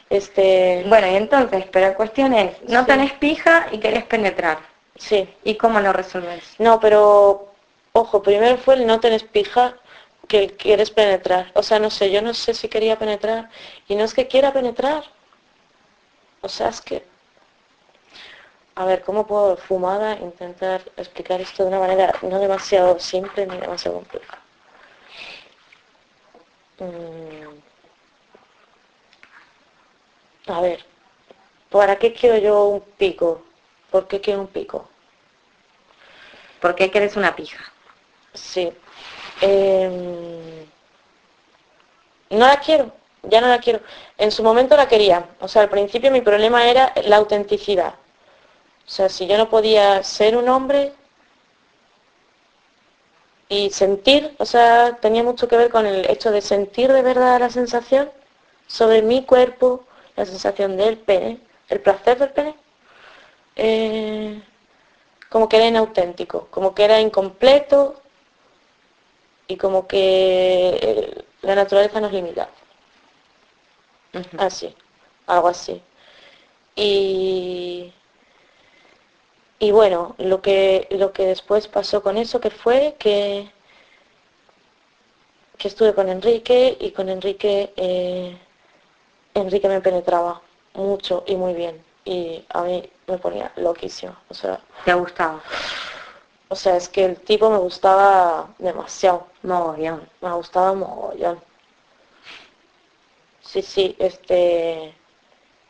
[0.09, 0.83] Este...
[0.87, 4.57] Bueno, y entonces, pero la cuestión es, no tenés pija y querés penetrar.
[4.95, 5.29] Sí.
[5.43, 6.55] ¿Y cómo lo resuelves?
[6.57, 7.53] No, pero
[7.93, 9.75] ojo, primero fue el no tenés pija
[10.29, 11.51] que quieres penetrar.
[11.55, 13.49] O sea, no sé, yo no sé si quería penetrar.
[13.89, 15.03] Y no es que quiera penetrar.
[16.41, 17.03] O sea, es que...
[18.75, 23.57] A ver, ¿cómo puedo fumada intentar explicar esto de una manera no demasiado simple ni
[23.57, 24.37] demasiado compleja?
[26.79, 27.59] Mm.
[30.51, 30.85] A ver,
[31.69, 33.43] ¿para qué quiero yo un pico?
[33.89, 34.87] ¿Por qué quiero un pico?
[36.61, 37.63] ¿Por qué quieres una pija?
[38.33, 38.71] Sí.
[39.41, 40.65] Em,
[42.29, 42.91] no la quiero,
[43.23, 43.81] ya no la quiero.
[44.17, 45.25] En su momento la quería.
[45.39, 47.95] O sea, al principio mi problema era la autenticidad.
[48.87, 50.93] O sea, si yo no podía ser un hombre
[53.47, 57.39] y sentir, o sea, tenía mucho que ver con el hecho de sentir de verdad
[57.39, 58.11] la sensación
[58.67, 62.55] sobre mi cuerpo, la sensación del pene, el placer del pene.
[63.55, 64.41] Eh,
[65.29, 68.01] como que era inauténtico, como que era incompleto
[69.49, 72.47] y como que eh, la naturaleza nos limita.
[74.37, 74.73] Así,
[75.27, 75.81] algo así.
[76.75, 77.91] Y,
[79.57, 83.51] y bueno, lo que, lo que después pasó con eso, que fue que,
[85.57, 88.37] que estuve con Enrique y con Enrique, eh,
[89.33, 90.41] Enrique me penetraba
[90.75, 94.15] mucho y muy bien y a mí me ponía loquísimo.
[94.29, 95.41] O sea, ¿te gustaba?
[96.49, 99.27] O sea, es que el tipo me gustaba demasiado.
[99.43, 100.09] Mogollón.
[100.21, 101.39] Me gustaba mogollón.
[103.41, 104.95] Sí, sí, este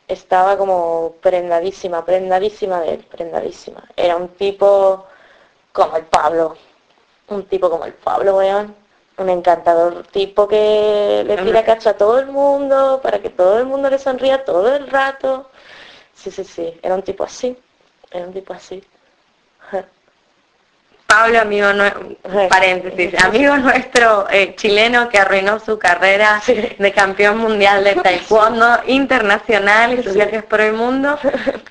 [0.08, 3.84] estaba como prendadísima, prendadísima de él, prendadísima.
[3.96, 5.06] Era un tipo
[5.72, 6.56] como el Pablo.
[7.28, 8.74] Un tipo como el Pablo, weón.
[9.18, 13.66] Un encantador tipo que le tira cacho a todo el mundo para que todo el
[13.66, 15.50] mundo le sonría todo el rato.
[16.14, 17.56] Sí, sí, sí, era un tipo así,
[18.10, 18.82] era un tipo así.
[21.10, 21.66] Pablo, amigo,
[22.48, 26.40] paréntesis, amigo nuestro eh, chileno que arruinó su carrera
[26.78, 31.18] de campeón mundial de taekwondo internacional y sus viajes por el mundo,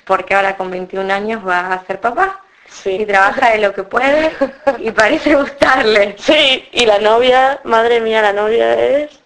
[0.04, 2.40] porque ahora con 21 años va a ser papá.
[2.84, 4.30] Y trabaja de lo que puede
[4.78, 6.16] y parece gustarle.
[6.18, 9.20] Sí, y la novia, madre mía, la novia es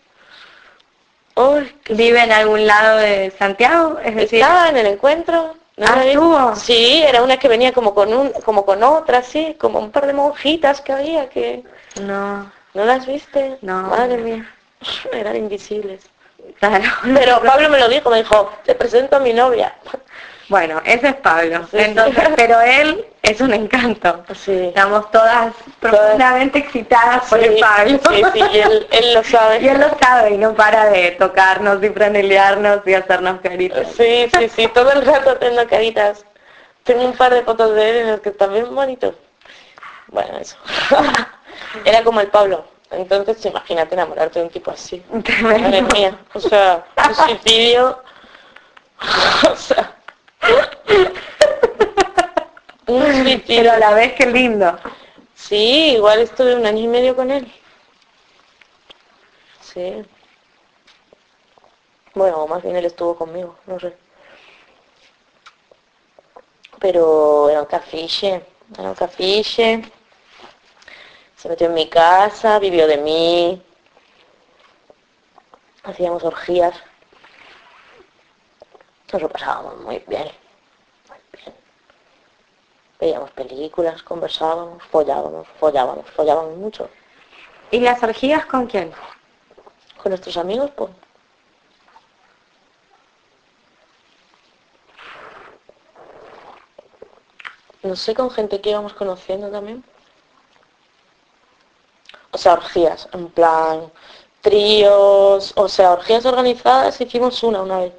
[1.91, 3.99] ¿Vive en algún lado de Santiago?
[4.05, 5.57] Es decir, Estaba en el encuentro.
[5.77, 5.87] ¿No
[6.37, 9.91] ah, Sí, era una que venía como con un, como con otra, sí, como un
[9.91, 11.65] par de monjitas que había que.
[12.01, 12.51] No.
[12.75, 13.59] ¿No las viste?
[13.63, 13.83] No.
[13.85, 14.55] Madre mía.
[15.13, 16.03] Eran invisibles.
[16.59, 16.85] Claro.
[17.03, 19.75] Pero Pablo me lo dijo, me dijo, te presento a mi novia.
[20.49, 21.67] Bueno, ese es Pablo.
[21.73, 24.25] Entonces, pero él es un encanto.
[24.29, 27.99] Estamos todas profundamente excitadas por el Pablo.
[28.11, 29.61] Sí, sí, y él, lo sabe.
[29.61, 33.89] Y él lo sabe y no para de tocarnos y franelearnos y hacernos caritas.
[33.97, 36.25] Sí, sí, sí, todo el rato tengo caritas.
[36.83, 39.15] Tengo un par de fotos de él en los que está bien bonito.
[40.09, 40.57] Bueno, eso.
[41.87, 42.67] Era como el Pablo.
[42.91, 45.03] Entonces, imagínate enamorarte de un tipo así.
[45.43, 46.19] Madre mía.
[46.35, 48.03] O sea, un suicidio.
[49.51, 49.95] o sea.
[53.47, 54.79] Pero a la vez que lindo.
[55.35, 57.51] Sí, igual estuve un año y medio con él.
[59.61, 60.05] Sí.
[62.15, 63.97] Bueno, más bien él estuvo conmigo, no sé.
[66.79, 68.45] Pero era un cafiche,
[68.79, 69.83] era un cafiche.
[71.37, 73.63] Se metió en mi casa, vivió de mí.
[75.85, 76.75] Hacíamos orgías.
[79.13, 80.29] Nos lo pasábamos muy bien.
[82.99, 86.89] Veíamos películas, conversábamos, follábamos, follábamos, follábamos mucho.
[87.71, 88.93] ¿Y las orgías con quién?
[90.03, 90.91] Con nuestros amigos, pues.
[97.83, 99.85] No sé, con gente que íbamos conociendo también.
[102.31, 103.93] O sea, orgías, en plan,
[104.41, 107.93] tríos, o sea, orgías organizadas, hicimos una una vez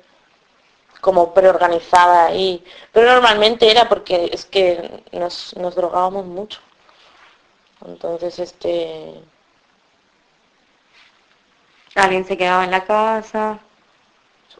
[1.06, 6.60] como preorganizada y pero normalmente era porque es que nos, nos drogábamos mucho.
[7.86, 9.14] Entonces este
[11.94, 13.60] alguien se quedaba en la casa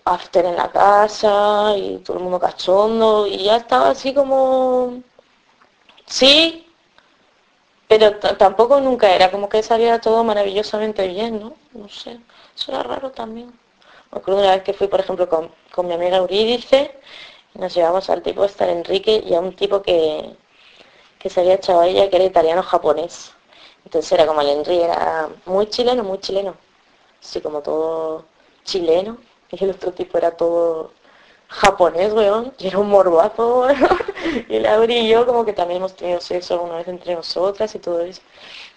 [0.06, 5.02] after en la casa y todo el mundo cachondo y ya estaba así como
[6.06, 6.68] sí
[7.88, 12.20] pero tampoco nunca era como que salía todo maravillosamente bien no no sé
[12.56, 13.52] eso era raro también
[14.16, 16.92] me acuerdo una vez que fui por ejemplo con, con mi amiga Eurídice
[17.56, 20.36] nos llevamos al tipo estar Enrique y a un tipo que,
[21.20, 23.34] que se había echado a ella que era italiano-japonés.
[23.86, 26.56] Entonces era como el Enrique, era muy chileno, muy chileno.
[27.22, 28.26] Así como todo
[28.64, 29.18] chileno.
[29.52, 30.92] Y el otro tipo era todo
[31.48, 32.54] japonés, weón.
[32.60, 33.68] Y era un morbazo.
[34.50, 37.80] Y la y yo como que también hemos tenido sexo alguna vez entre nosotras y
[37.80, 38.22] todo eso.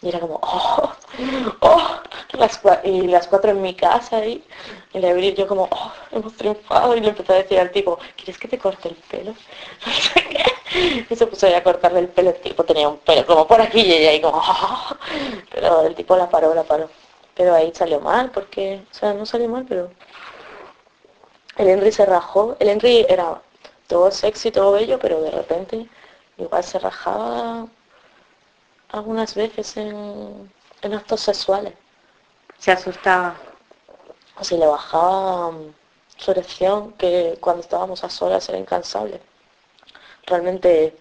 [0.00, 0.92] Y era como, oh,
[1.60, 2.00] oh,
[2.84, 4.24] y las cuatro en mi casa.
[4.24, 4.44] Y
[4.92, 6.96] la Auri y yo como, oh, hemos triunfado.
[6.96, 9.34] Y le empezó a decir al tipo, ¿quieres que te corte el pelo?
[11.10, 12.30] Y se puso a cortarle el pelo.
[12.30, 14.96] El tipo tenía un pelo como por aquí y ahí como, oh.
[15.50, 16.90] Pero el tipo la paró, la paró.
[17.34, 19.90] Pero ahí salió mal porque, o sea, no salió mal, pero
[21.56, 22.56] el Henry se rajó.
[22.60, 23.40] El Henry era
[23.88, 25.88] todo sexy, todo bello, pero de repente
[26.36, 27.66] igual se rajaba
[28.88, 30.50] algunas veces en,
[30.82, 31.74] actos sexuales.
[32.58, 33.36] Se asustaba.
[34.38, 35.52] O si le bajaba
[36.16, 39.20] su erección, que cuando estábamos a solas era incansable.
[40.26, 40.96] Realmente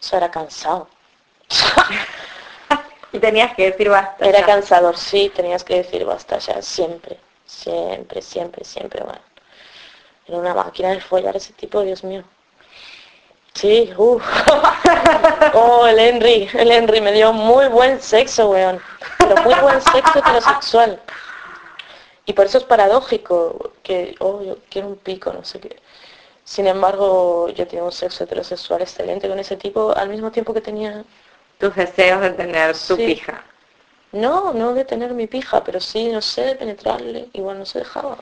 [0.00, 0.88] eso era cansado.
[3.12, 4.24] y tenías que decir basta.
[4.26, 9.20] Era cansador, sí, tenías que decir basta ya, siempre, siempre, siempre, siempre, bueno.
[10.26, 12.24] Era una máquina de follar ese tipo, Dios mío.
[13.56, 14.22] Sí, uff.
[15.54, 18.78] oh, el Henry, el Henry me dio muy buen sexo, weón.
[19.18, 21.00] Pero muy buen sexo heterosexual.
[22.26, 25.80] Y por eso es paradójico que, oh, yo quiero un pico, no sé qué.
[26.44, 30.60] Sin embargo, yo tenía un sexo heterosexual excelente con ese tipo al mismo tiempo que
[30.60, 31.02] tenía...
[31.58, 33.42] Tus deseos de tener su pija.
[34.12, 37.30] No, no de tener mi pija, pero sí, no sé, de penetrarle.
[37.32, 38.18] Igual no se dejaba.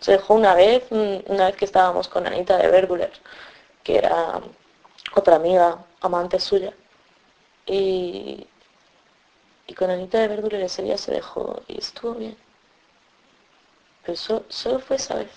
[0.00, 3.12] Se dejó una vez, una vez que estábamos con Anita de Berguler,
[3.88, 4.38] que era
[5.14, 6.74] otra amiga, amante suya.
[7.64, 8.46] Y,
[9.66, 12.36] y con Anita de Berguler ese día se dejó y estuvo bien.
[14.04, 15.30] Pero solo fue esa vez.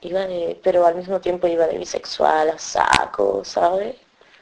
[0.00, 3.96] Iba de, pero al mismo tiempo iba de bisexual a saco, ¿sabes?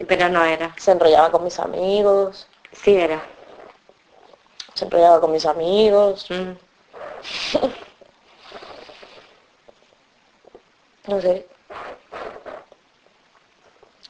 [0.07, 0.77] Pero no era.
[0.79, 2.47] Se enrollaba con mis amigos.
[2.71, 3.21] Sí era.
[4.75, 6.31] Se enrollaba con mis amigos.
[6.31, 6.53] Mm.
[11.07, 11.47] no sé.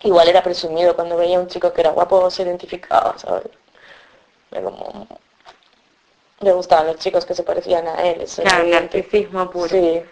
[0.03, 3.49] Igual era presumido cuando veía a un chico que era guapo se identificaba, ¿sabes?
[4.51, 5.07] como...
[6.41, 8.27] Le gustaban los chicos que se parecían a él.
[8.43, 9.69] Claro, el narcisismo puro.
[9.69, 10.05] Sí.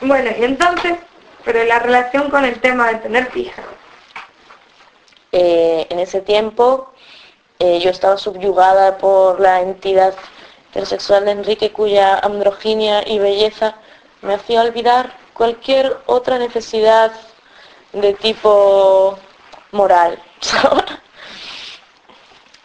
[0.00, 0.96] Bueno, y entonces,
[1.44, 3.62] pero la relación con el tema de tener fija.
[5.32, 6.92] Eh, en ese tiempo
[7.58, 10.14] eh, yo estaba subyugada por la entidad
[10.78, 13.74] heterosexual de Enrique cuya androginia y belleza
[14.22, 17.10] me hacía olvidar cualquier otra necesidad
[17.92, 19.18] de tipo
[19.72, 20.22] moral.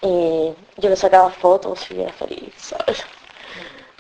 [0.04, 3.04] y yo le sacaba fotos y era feliz, ¿sabes?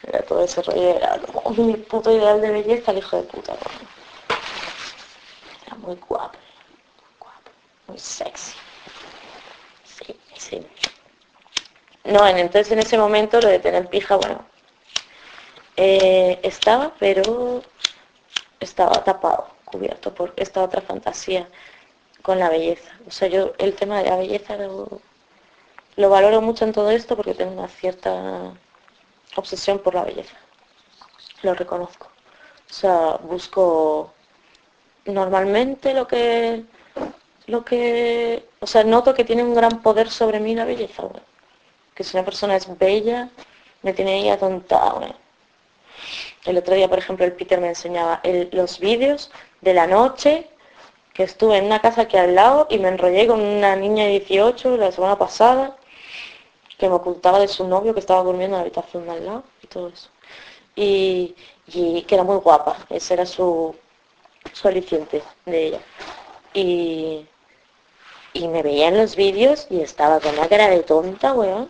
[0.03, 3.53] Era todo ese rollo, era como mi puto ideal de belleza, el hijo de puta.
[5.65, 7.51] Era muy guapo, muy guapo,
[7.87, 8.53] muy sexy.
[9.85, 10.61] Sí, sí.
[12.05, 14.45] No, entonces en ese momento lo de tener pija, bueno,
[15.77, 17.61] eh, estaba, pero
[18.59, 21.47] estaba tapado, cubierto por esta otra fantasía
[22.23, 22.91] con la belleza.
[23.07, 25.01] O sea, yo el tema de la belleza lo,
[25.95, 28.53] lo valoro mucho en todo esto porque tengo una cierta
[29.35, 30.37] obsesión por la belleza.
[31.43, 32.07] Lo reconozco.
[32.69, 34.13] O sea, busco
[35.05, 36.65] normalmente lo que
[37.47, 41.03] lo que o sea noto que tiene un gran poder sobre mí la belleza
[41.95, 43.29] que si una persona es bella
[43.81, 45.15] me tiene ahí atontada
[46.45, 48.21] el otro día por ejemplo el Peter me enseñaba
[48.51, 49.31] los vídeos
[49.61, 50.49] de la noche
[51.13, 54.19] que estuve en una casa aquí al lado y me enrollé con una niña de
[54.19, 55.77] 18 la semana pasada
[56.77, 59.43] que me ocultaba de su novio que estaba durmiendo en la habitación de al lado
[59.61, 60.09] y todo eso.
[60.75, 61.35] y,
[61.67, 63.75] y que era muy guapa, ese era su,
[64.51, 65.79] su aliciente de ella.
[66.53, 67.25] Y,
[68.33, 71.69] y me veía en los vídeos y estaba con una cara de tonta, weón.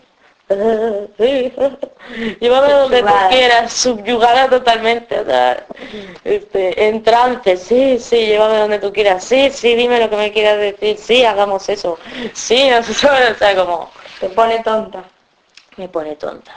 [2.40, 5.66] Llévame donde tú quieras, subyugada totalmente, o sea,
[6.24, 10.32] este, en trance, sí, sí, llévame donde tú quieras, sí, sí, dime lo que me
[10.32, 11.98] quieras decir, sí, hagamos eso,
[12.34, 13.90] sí, o sea, como...
[14.20, 15.04] Te pone tonta.
[15.78, 16.54] Me pone tonta.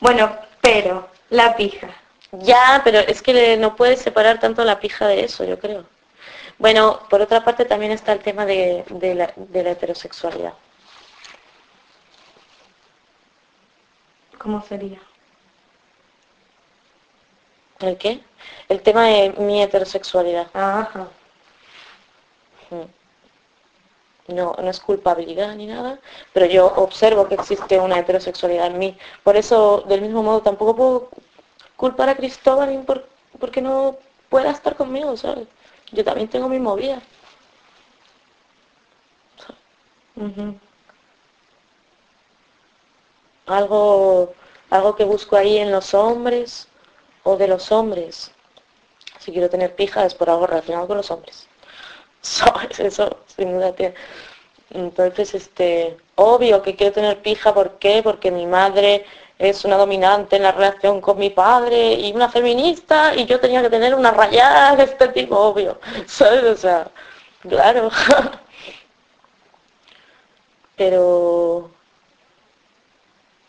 [0.00, 1.88] Bueno, pero, la pija.
[2.32, 5.84] Ya, pero es que no puedes separar tanto la pija de eso, yo creo.
[6.58, 10.52] Bueno, por otra parte también está el tema de, la, de la heterosexualidad.
[14.38, 15.00] ¿Cómo sería?
[17.80, 18.20] ¿El qué?
[18.68, 20.48] El tema de mi heterosexualidad.
[20.54, 21.08] Ajá.
[22.70, 24.34] Mm.
[24.34, 25.98] No, no es culpabilidad ni nada,
[26.34, 28.98] pero yo observo que existe una heterosexualidad en mí.
[29.24, 31.10] Por eso, del mismo modo, tampoco puedo
[31.76, 33.08] culpar a Cristóbal por,
[33.38, 33.96] porque no
[34.28, 35.48] pueda estar conmigo, ¿sabes?
[35.92, 37.00] Yo también tengo mi movida.
[43.48, 44.34] Algo,
[44.70, 46.68] algo que busco ahí en los hombres
[47.24, 48.30] o de los hombres.
[49.18, 51.48] Si quiero tener pija es por algo relacionado con los hombres.
[52.20, 52.78] ¿Sabes?
[52.80, 53.94] Eso sin duda tiene.
[54.70, 58.02] Entonces, este, obvio que quiero tener pija, ¿por qué?
[58.02, 59.06] Porque mi madre
[59.38, 63.62] es una dominante en la relación con mi padre y una feminista y yo tenía
[63.62, 65.80] que tener una rayada de este tipo, obvio.
[66.06, 66.44] ¿Sabes?
[66.44, 66.90] O sea,
[67.48, 67.90] claro.
[70.76, 71.70] Pero,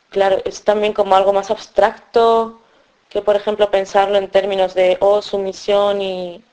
[0.10, 2.62] claro, es también como algo más abstracto
[3.10, 6.44] que, por ejemplo, pensarlo en términos de, oh, sumisión y,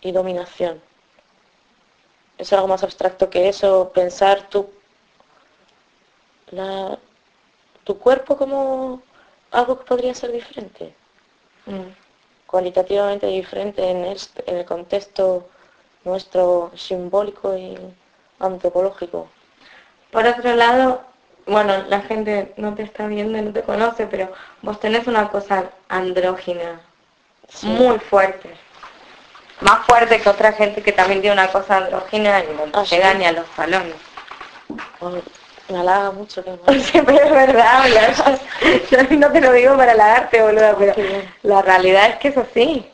[0.00, 0.80] y dominación.
[2.38, 4.68] Es algo más abstracto que eso, pensar tú
[6.50, 6.98] la,
[7.84, 9.02] tu cuerpo como
[9.50, 10.94] algo que podría ser diferente,
[11.66, 12.46] mm.
[12.46, 15.48] cualitativamente diferente en, este, en el contexto
[16.04, 17.76] nuestro simbólico y
[18.38, 19.28] antropológico.
[20.10, 21.02] Por otro lado,
[21.46, 24.32] bueno, la gente no te está viendo y no te conoce, pero
[24.62, 26.80] vos tenés una cosa andrógina
[27.62, 28.50] muy fuerte.
[29.60, 33.14] Más fuerte que otra gente que también tiene una cosa andrógina y no ah, llega
[33.14, 33.94] ni a los salones.
[35.68, 36.50] Me halaga mucho que
[36.92, 37.84] pero es verdad,
[39.10, 40.94] no te lo digo para halagarte, boluda, pero
[41.42, 42.90] la realidad es que es así.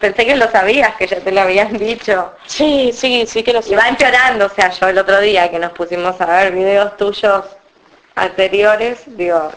[0.00, 2.32] Pensé que lo sabías, que ya te lo habían dicho.
[2.46, 3.72] Sí, sí, sí que lo sé.
[3.72, 6.96] Y va empeorando, o sea, yo el otro día que nos pusimos a ver videos
[6.96, 7.44] tuyos
[8.14, 9.52] anteriores, digo,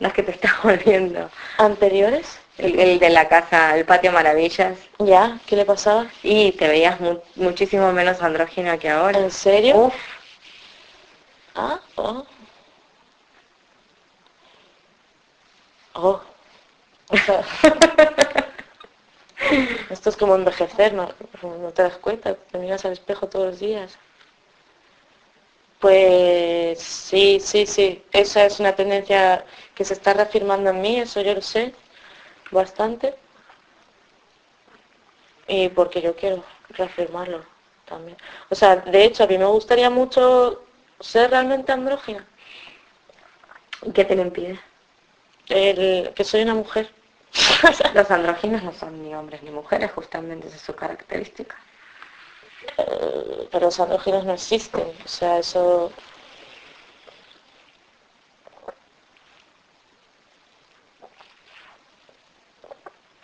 [0.00, 1.28] no es que te estás volviendo.
[1.58, 2.38] ¿Anteriores?
[2.56, 4.78] El, de la casa, el patio maravillas.
[4.98, 5.38] ¿Ya?
[5.46, 6.06] ¿Qué le pasaba?
[6.22, 6.98] Y te veías
[7.36, 9.18] muchísimo menos andrógina que ahora.
[9.18, 9.76] ¿En serio?
[9.76, 9.94] Uf,
[11.54, 12.24] Ah, oh.
[15.94, 16.22] Oh.
[19.90, 21.08] esto es como envejecer, ¿no?
[21.42, 23.98] no te das cuenta, te miras al espejo todos los días.
[25.80, 31.20] Pues sí, sí, sí, esa es una tendencia que se está reafirmando en mí, eso
[31.20, 31.74] yo lo sé
[32.52, 33.14] bastante.
[35.48, 37.44] Y porque yo quiero reafirmarlo
[37.84, 38.16] también.
[38.48, 40.64] O sea, de hecho, a mí me gustaría mucho
[41.00, 42.26] ser realmente andrógina.
[43.92, 44.60] ¿Qué te lo impide?
[45.48, 46.90] El, que soy una mujer.
[47.94, 51.56] los andróginos no son ni hombres ni mujeres, justamente esa es su característica.
[52.78, 55.92] Eh, pero los andróginos no existen, o sea, eso...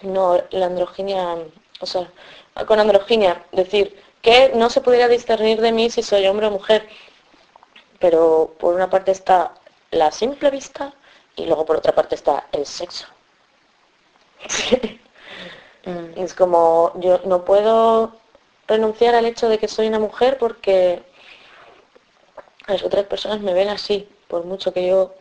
[0.03, 1.37] No, la androginia,
[1.81, 2.09] o sea,
[2.67, 6.89] con androginia, decir que no se pudiera discernir de mí si soy hombre o mujer
[7.99, 9.55] pero por una parte está
[9.91, 10.95] la simple vista
[11.37, 13.07] y luego por otra parte está el sexo.
[16.17, 18.21] Es como yo no puedo
[18.67, 21.03] renunciar al hecho de que soy una mujer porque
[22.67, 25.15] las otras personas me ven así, por mucho que yo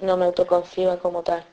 [0.00, 1.44] no me autoconciba como tal.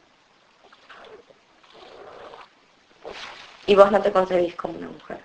[3.67, 5.19] ¿Y vos no te concebís como una mujer?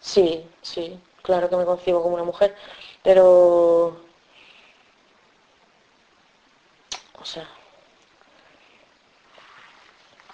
[0.00, 2.54] Sí, sí, claro que me concibo como una mujer,
[3.02, 3.96] pero...
[7.20, 7.57] O sea...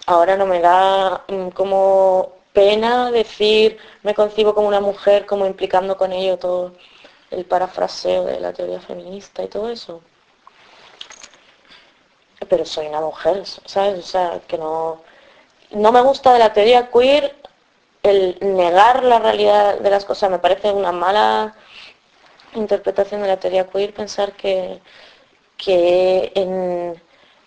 [0.07, 5.97] Ahora no me da mm, como pena decir me concibo como una mujer, como implicando
[5.97, 6.73] con ello todo
[7.31, 10.03] el parafraseo de la teoría feminista y todo eso.
[12.49, 13.99] Pero soy una mujer, ¿sabes?
[13.99, 15.03] O sea, que no...
[15.71, 17.35] No me gusta de la teoría queer
[18.03, 21.55] el negar la realidad de las cosas, me parece una mala
[22.55, 24.81] interpretación de la teoría queer pensar que,
[25.57, 27.01] que en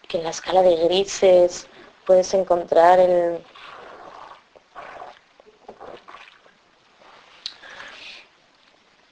[0.08, 1.68] que en la escala de grises
[2.08, 3.40] puedes encontrar el,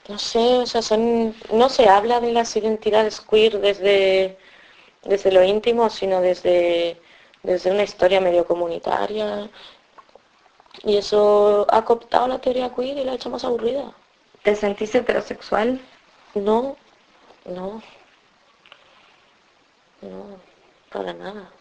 [0.08, 4.38] no sé, o sea, son, no se habla de las identidades queer desde,
[5.04, 7.02] desde lo íntimo, sino desde,
[7.44, 9.50] desde una historia medio comunitaria.
[10.84, 13.92] Y eso ha cooptado la teoría queer y la ha hecho más aburrida.
[14.44, 15.82] ¿Te sentís heterosexual?
[16.36, 16.78] No,
[17.46, 17.82] no.
[20.02, 20.40] No,
[20.92, 21.55] para nada.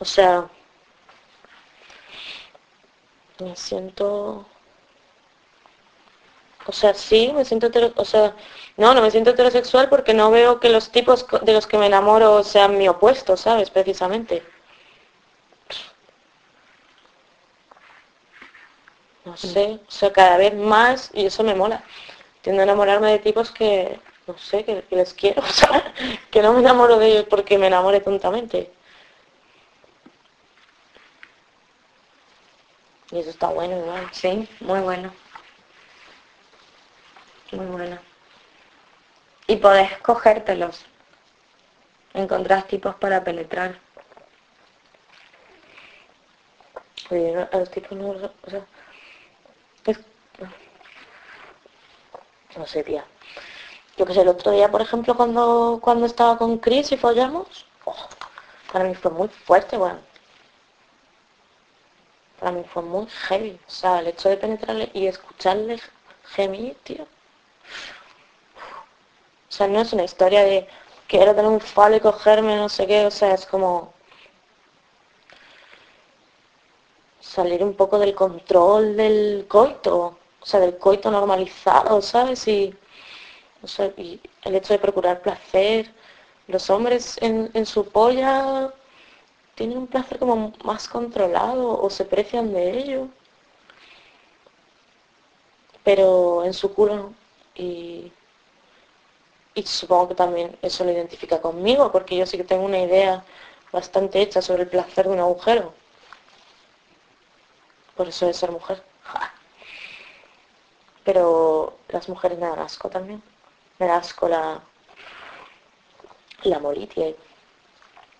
[0.00, 0.48] O sea,
[3.38, 4.46] me siento
[6.66, 8.34] o sea, sí, me siento o sea,
[8.76, 11.86] no, no me siento heterosexual porque no veo que los tipos de los que me
[11.86, 13.70] enamoro sean mi opuesto, ¿sabes?
[13.70, 14.42] Precisamente.
[19.24, 21.82] No sé, o sea, cada vez más, y eso me mola.
[22.42, 25.92] Tiendo a enamorarme de tipos que, no sé, que, les quiero, o sea,
[26.30, 28.70] que no me enamoro de ellos porque me enamore tontamente.
[33.10, 34.08] Y eso está bueno igual.
[34.12, 35.12] Sí, muy bueno.
[37.52, 37.98] Muy bueno.
[39.46, 40.86] Y podés cogértelos.
[42.14, 43.78] Encontrás tipos para penetrar.
[47.10, 48.64] Oye, a los tipos no, o sea,
[52.56, 53.04] no sé, tía.
[53.96, 57.66] Yo que sé, el otro día, por ejemplo, cuando, cuando estaba con Chris y follamos,
[57.84, 58.08] oh,
[58.72, 59.98] para mí fue muy fuerte, bueno.
[62.40, 63.60] Para mí fue muy heavy.
[63.66, 65.78] O sea, el hecho de penetrarle y escucharle
[66.24, 67.04] gemir, tío.
[67.04, 67.06] O
[69.52, 70.66] sea, no es una historia de
[71.06, 73.92] quiero tener un falo y cogerme, no sé qué, o sea, es como
[77.20, 82.46] salir un poco del control del coito, o sea, del coito normalizado, ¿sabes?
[82.48, 82.74] Y,
[83.96, 85.92] y el hecho de procurar placer.
[86.48, 88.72] Los hombres en su polla
[89.60, 93.08] tienen un placer como más controlado o se precian de ello.
[95.84, 97.12] Pero en su culo
[97.54, 98.10] y,
[99.54, 103.22] y supongo que también eso lo identifica conmigo, porque yo sí que tengo una idea
[103.70, 105.74] bastante hecha sobre el placer de un agujero.
[107.96, 108.82] Por eso de ser mujer.
[111.04, 113.22] Pero las mujeres me dan asco también.
[113.78, 114.62] Me da asco la,
[116.44, 117.14] la molitia.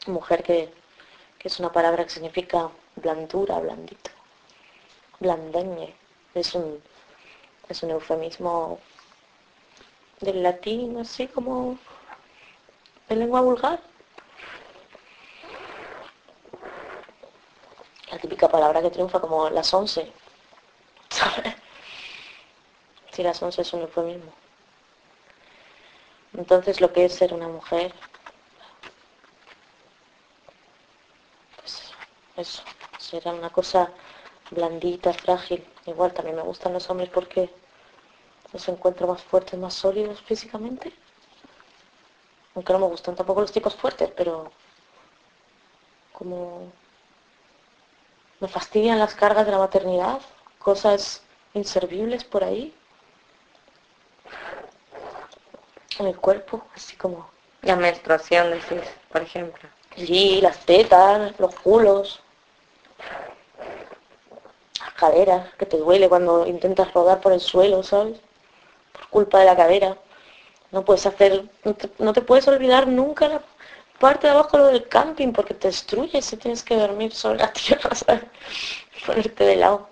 [0.06, 0.72] Mujer que,
[1.40, 4.10] que es una palabra que significa blandura, blandito.
[5.18, 5.96] Blandeñe.
[6.34, 6.80] Es un,
[7.68, 8.78] es un eufemismo
[10.20, 11.78] del latín, así como
[13.08, 13.80] de lengua vulgar.
[18.12, 20.12] La típica palabra que triunfa como las once.
[21.08, 21.56] ¿Sabes?
[23.12, 24.32] Si las once es un eufemismo.
[26.34, 27.92] Entonces lo que es ser una mujer,
[31.56, 31.92] pues
[32.40, 32.62] eso,
[32.98, 33.90] será una cosa
[34.50, 35.64] blandita, frágil.
[35.86, 37.50] Igual también me gustan los hombres porque
[38.52, 40.92] los encuentro más fuertes, más sólidos físicamente.
[42.54, 44.50] Aunque no me gustan tampoco los tipos fuertes, pero
[46.12, 46.72] como
[48.40, 50.20] me fastidian las cargas de la maternidad,
[50.58, 51.22] cosas
[51.54, 52.74] inservibles por ahí.
[55.98, 57.30] En el cuerpo, así como...
[57.62, 59.68] La menstruación, decís, por ejemplo.
[59.96, 62.20] Sí, las tetas, los culos,
[64.80, 68.20] las caderas, que te duele cuando intentas rodar por el suelo, ¿sabes?
[69.10, 69.96] culpa de la cadera.
[70.70, 71.44] No puedes hacer,
[71.98, 73.42] no te, puedes olvidar nunca la
[73.98, 77.52] parte de abajo lo del camping porque te destruye si tienes que dormir sobre la
[77.52, 77.90] tierra.
[79.06, 79.88] Ponerte de lado.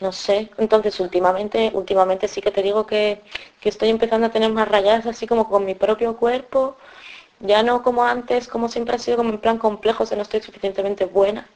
[0.00, 3.22] No sé, entonces últimamente, últimamente sí que te digo que,
[3.60, 6.76] que estoy empezando a tener más rayadas así como con mi propio cuerpo,
[7.42, 10.40] ya no como antes, como siempre ha sido como en plan complejo, o no estoy
[10.40, 11.46] suficientemente buena,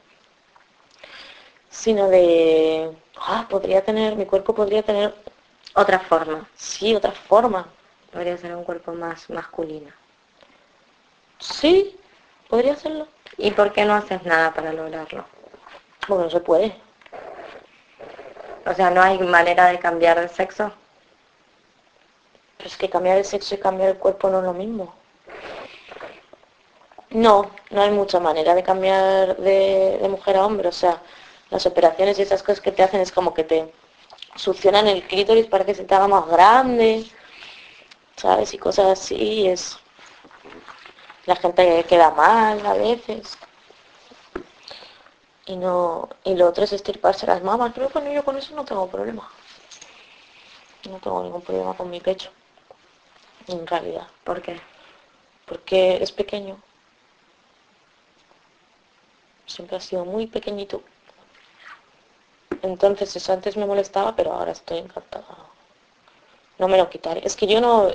[1.69, 5.15] sino de ah, podría tener, mi cuerpo podría tener
[5.73, 6.47] otra forma.
[6.55, 7.67] Sí, otra forma.
[8.11, 9.91] Podría ser un cuerpo más masculino.
[11.39, 11.97] Sí,
[12.49, 13.07] podría serlo.
[13.37, 15.25] ¿Y por qué no haces nada para lograrlo?
[16.07, 16.75] Bueno, no se puede.
[18.65, 20.71] O sea, ¿no hay manera de cambiar de sexo?
[22.57, 24.93] Pero es que cambiar de sexo y cambiar el cuerpo no es lo mismo.
[27.09, 30.67] No, no hay mucha manera de cambiar de, de mujer a hombre.
[30.69, 31.01] O sea,
[31.49, 33.73] las operaciones y esas cosas que te hacen es como que te
[34.35, 37.05] succionan el clítoris para que se te haga más grande,
[38.15, 38.53] ¿sabes?
[38.53, 39.77] Y cosas así, es
[41.25, 43.37] la gente queda mal a veces.
[45.45, 48.65] Y no, y lo otro es estirparse las mamas, pero bueno, yo con eso no
[48.65, 49.29] tengo problema.
[50.89, 52.31] No tengo ningún problema con mi pecho.
[53.47, 54.07] En realidad.
[54.23, 54.59] ¿Por qué?
[55.47, 56.57] porque es pequeño.
[59.47, 60.83] Siempre ha sido muy pequeñito.
[62.61, 65.25] Entonces eso antes me molestaba, pero ahora estoy encantada.
[66.59, 67.21] No me lo quitaré.
[67.25, 67.89] Es que yo no,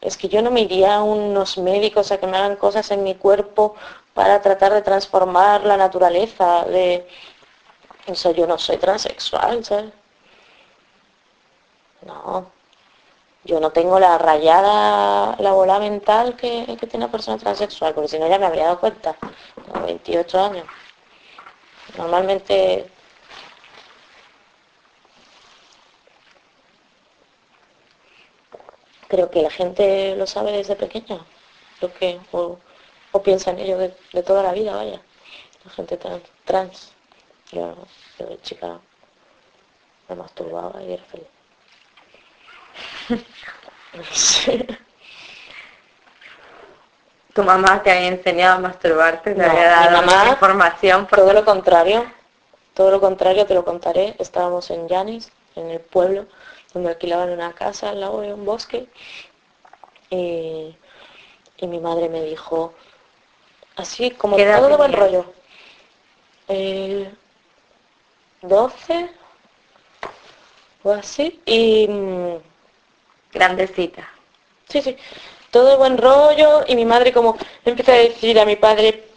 [0.00, 3.02] es que yo no me iría a unos médicos a que me hagan cosas en
[3.02, 3.74] mi cuerpo
[4.14, 7.06] para tratar de transformar la naturaleza de
[8.06, 9.92] eso yo no soy transexual, ¿sabes?
[12.06, 12.50] No.
[13.44, 18.08] Yo no tengo la rayada, la bola mental que, que tiene una persona transexual, porque
[18.08, 19.16] si no ya me habría dado cuenta.
[19.64, 20.66] Tengo 28 años.
[21.96, 22.86] Normalmente
[29.08, 31.24] creo que la gente lo sabe desde pequeña,
[31.80, 32.58] lo que, o,
[33.24, 35.00] piensa en ello de, toda la vida, vaya,
[35.64, 35.98] la gente
[36.44, 36.92] trans.
[37.52, 37.74] Yo,
[38.18, 38.80] de chica
[40.08, 41.26] me masturbaba y era feliz.
[47.40, 49.34] ¿Tu mamá te había enseñado a masturbarte?
[49.34, 51.06] ¿Te había dado mamá, información?
[51.06, 51.20] Por...
[51.20, 52.04] Todo lo contrario,
[52.74, 54.14] todo lo contrario te lo contaré.
[54.18, 56.26] Estábamos en Yanis, en el pueblo,
[56.74, 58.88] donde alquilaban una casa al lado de un bosque.
[60.10, 60.76] Y,
[61.62, 62.74] mi madre me dijo,
[63.76, 65.24] así como todo de buen rollo.
[66.48, 67.10] Eh,
[68.42, 69.10] 12
[70.82, 71.40] o así.
[71.46, 72.36] Y mm,
[73.32, 74.06] grandecita.
[74.68, 74.94] Sí, sí.
[75.50, 79.08] Todo de buen rollo y mi madre como empieza a decir a mi padre,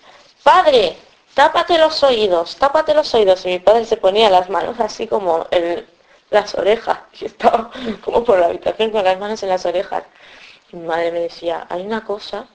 [0.43, 0.97] padre,
[1.33, 3.45] tápate los oídos, tápate los oídos.
[3.45, 5.85] Y mi padre se ponía las manos así como en
[6.31, 7.71] las orejas y estaba
[8.03, 10.03] como por la habitación con las manos en las orejas.
[10.71, 12.47] Y mi madre me decía, hay una cosa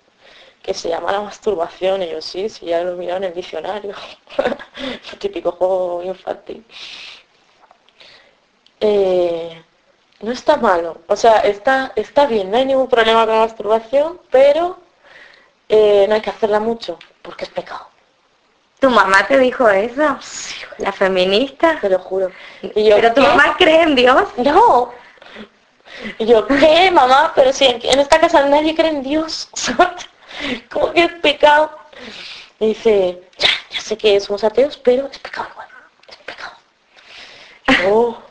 [0.63, 2.03] que se llama la masturbación.
[2.03, 3.95] Y yo, sí, sí, ya lo he mirado en el diccionario.
[5.19, 6.65] típico juego infantil.
[8.81, 9.63] Eh,
[10.21, 14.21] no está malo, o sea, está, está bien, no hay ningún problema con la masturbación,
[14.31, 14.79] pero
[15.69, 17.87] eh, no hay que hacerla mucho, porque es pecado.
[18.81, 20.19] ¿Tu mamá te dijo eso?
[20.21, 21.79] Sí, ¿La feminista?
[21.81, 22.31] Te lo juro.
[22.75, 24.29] ¿Pero tu mamá cree en Dios?
[24.37, 24.93] No.
[26.19, 27.33] Y yo, ¿qué, mamá?
[27.35, 29.49] Pero si en esta casa nadie cree en Dios.
[30.71, 31.77] ¿Cómo que es pecado?
[32.61, 35.69] Y dice, ya, ya sé que somos ateos, pero es pecado igual.
[36.09, 36.53] Es pecado.
[37.91, 38.28] Oh.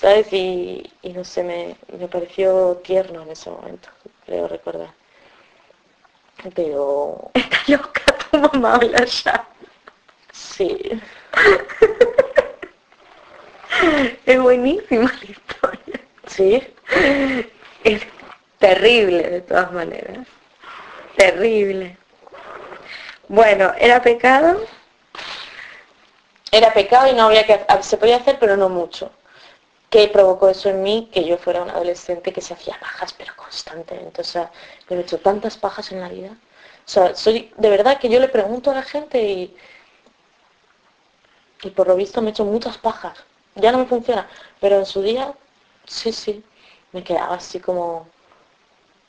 [0.00, 0.32] ¿Sabes?
[0.32, 1.76] Y, no sé, me,
[2.08, 3.88] pareció tierno en ese momento,
[4.24, 4.90] creo recordar.
[6.54, 7.30] Pero...
[7.34, 9.46] Está loca tu mamá habla ya.
[10.32, 11.02] Sí.
[14.26, 16.00] es buenísima la historia.
[16.26, 16.62] Sí.
[17.84, 18.02] Es
[18.58, 20.26] terrible de todas maneras.
[21.16, 21.98] Terrible.
[23.28, 24.64] Bueno, ¿era pecado?
[26.50, 27.60] Era pecado y no había que...
[27.82, 29.12] Se podía hacer, pero no mucho.
[29.90, 31.10] ¿Qué provocó eso en mí?
[31.12, 34.20] Que yo fuera un adolescente que se hacía pajas, pero constantemente.
[34.20, 34.50] O sea,
[34.88, 36.30] me he hecho tantas pajas en la vida.
[36.30, 39.56] O sea, soy de verdad que yo le pregunto a la gente y,
[41.62, 43.18] y por lo visto me he hecho muchas pajas.
[43.56, 44.28] Ya no me funciona,
[44.60, 45.34] pero en su día,
[45.86, 46.44] sí, sí,
[46.92, 48.08] me quedaba así como,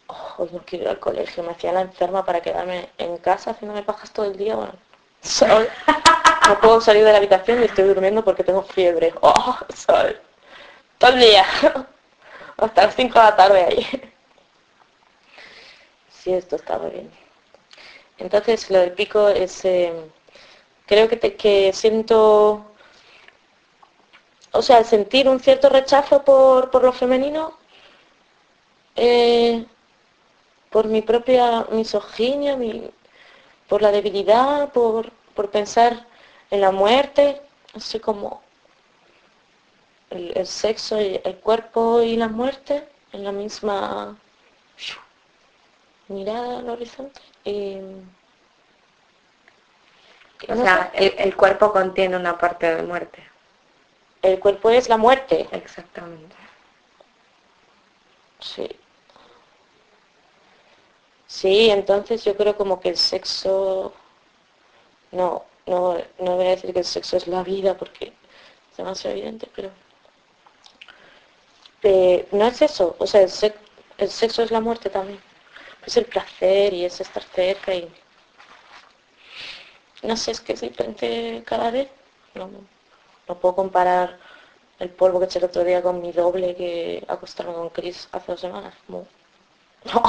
[0.08, 1.44] oh, no quiero ir al colegio.
[1.44, 4.56] Me hacía la enferma para quedarme en casa haciéndome pajas todo el día.
[4.56, 4.74] Bueno,
[6.48, 9.14] no puedo salir de la habitación y estoy durmiendo porque tengo fiebre.
[9.22, 10.18] Oh, ¿sabes?
[11.02, 11.44] Todo el día,
[12.58, 13.88] hasta las 5 de la tarde ahí.
[16.10, 17.12] Sí, esto está muy bien.
[18.20, 19.92] Entonces lo del pico es, eh,
[20.86, 22.64] creo que, que siento,
[24.52, 27.58] o sea, sentir un cierto rechazo por, lo femenino,
[28.96, 29.66] eh,
[30.70, 32.56] por mi propia misoginia,
[33.68, 36.06] por la debilidad, por, por pensar
[36.52, 37.42] en la muerte,
[37.74, 38.44] así como
[40.12, 44.18] el, sexo y el cuerpo y la muerte en la misma
[46.08, 47.22] mirada al horizonte.
[50.48, 53.24] o sea, el, cuerpo contiene una parte de muerte.
[54.22, 55.48] El cuerpo es la muerte.
[55.52, 56.36] Exactamente.
[58.40, 58.70] Sí.
[61.28, 63.94] Sí, entonces yo creo como que el sexo,
[65.12, 68.14] no, no, no voy a decir que el sexo es la vida porque
[68.72, 69.72] es demasiado evidente, pero
[71.84, 75.20] no es eso, o sea, el, sexo es la muerte también.
[75.86, 77.92] Es el placer y es estar cerca y...
[80.04, 81.90] No sé, es que es diferente cada vez.
[82.36, 82.50] No,
[83.28, 84.20] no puedo comparar
[84.80, 88.32] el polvo que eché el otro día con mi doble que acostaron con Chris hace
[88.32, 88.74] dos semanas.
[89.84, 90.04] No,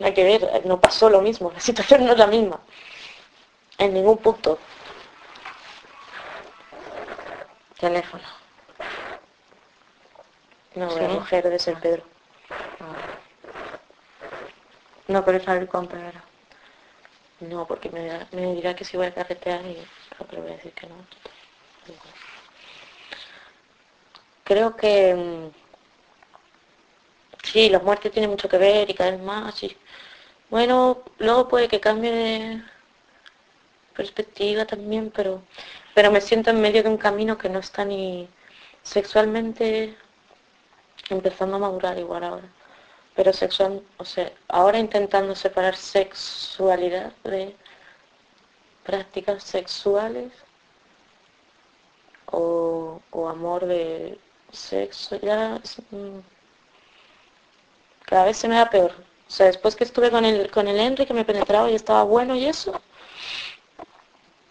[0.00, 2.60] no hay que ver, no pasó lo mismo, la situación no es la misma.
[3.78, 4.58] En ningún punto.
[7.80, 8.24] Teléfono.
[10.78, 12.04] No, la mujer de San Pedro.
[15.08, 16.20] No querés salir con Pedro.
[17.40, 19.74] No, porque me, me dirá que si voy a carretear y
[20.30, 20.94] le voy a decir que no.
[24.44, 25.50] Creo que mm,
[27.42, 29.60] sí, los muertes tienen mucho que ver y caer más.
[29.64, 29.76] Y,
[30.48, 32.62] bueno, luego puede que cambie de
[33.96, 35.42] perspectiva también, pero,
[35.94, 38.28] pero me siento en medio de un camino que no está ni
[38.84, 39.96] sexualmente
[41.10, 42.48] empezando a madurar igual ahora.
[43.14, 47.56] Pero sexual, o sea, ahora intentando separar sexualidad de
[48.84, 50.32] prácticas sexuales
[52.26, 54.18] o, amor de
[54.52, 56.20] sexo, ya mm,
[58.06, 58.92] cada vez se me da peor.
[59.28, 62.02] O sea, después que estuve con el, con el Henry, que me penetraba y estaba
[62.04, 62.80] bueno y eso,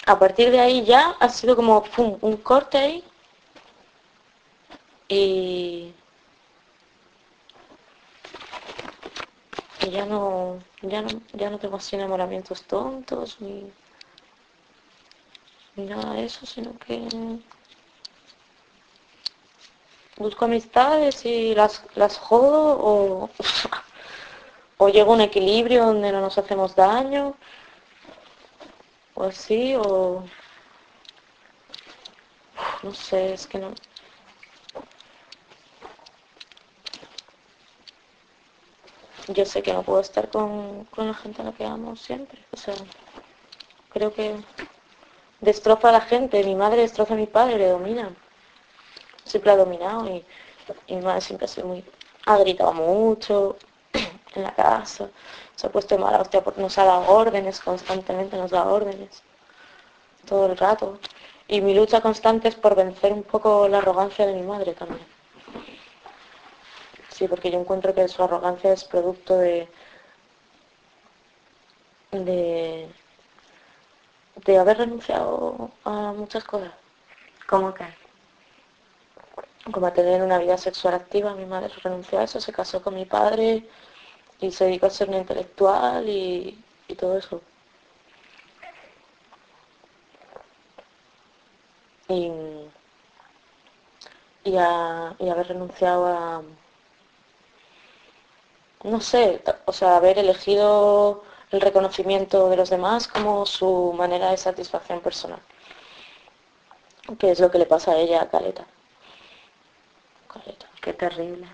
[0.05, 3.03] a partir de ahí ya ha sido como un corte ahí
[5.09, 5.93] y,
[9.91, 13.71] ya no ya no ya no tengo así enamoramientos tontos ni,
[15.75, 17.07] ni nada de eso sino que
[20.17, 23.29] busco amistades y las, las jodo o,
[24.77, 27.35] o llego a un equilibrio donde no nos hacemos daño
[29.13, 30.23] o así o
[32.83, 33.73] no sé es que no
[39.27, 42.39] yo sé que no puedo estar con, la gente a la que amo siempre.
[42.51, 42.75] O sea,
[43.89, 44.35] creo que
[45.41, 46.43] destroza a la gente.
[46.43, 48.09] Mi madre destroza a mi padre, le domina.
[49.25, 50.25] Siempre ha dominado y,
[50.89, 51.83] mi madre siempre ha sido muy...
[52.25, 53.57] Ha gritado mucho
[54.35, 55.09] en la casa.
[55.55, 59.23] Se ha puesto mala hostia, nos ha dado órdenes constantemente, nos da órdenes.
[60.25, 60.99] Todo el rato.
[61.47, 65.16] Y mi lucha constante es por vencer un poco la arrogancia de mi madre también.
[67.17, 69.67] Sí, porque yo encuentro que su arrogancia es producto de,
[72.11, 72.87] de,
[74.45, 76.71] de haber renunciado a muchas cosas.
[77.47, 77.85] ¿Cómo que?
[79.71, 81.33] Como a tener una vida sexual activa.
[81.33, 83.67] Mi madre renunció a eso, se casó con mi padre
[84.39, 86.63] y se dedicó a ser una intelectual y,
[86.99, 87.41] todo eso.
[92.09, 92.31] Y,
[94.43, 96.43] y, a, y haber renunciado a
[98.83, 104.37] no sé, o sea, haber elegido el reconocimiento de los demás como su manera de
[104.37, 105.39] satisfacción personal.
[107.19, 108.65] Que es lo que le pasa a ella a Caleta.
[110.27, 110.67] Caleta.
[110.81, 111.47] Qué terrible.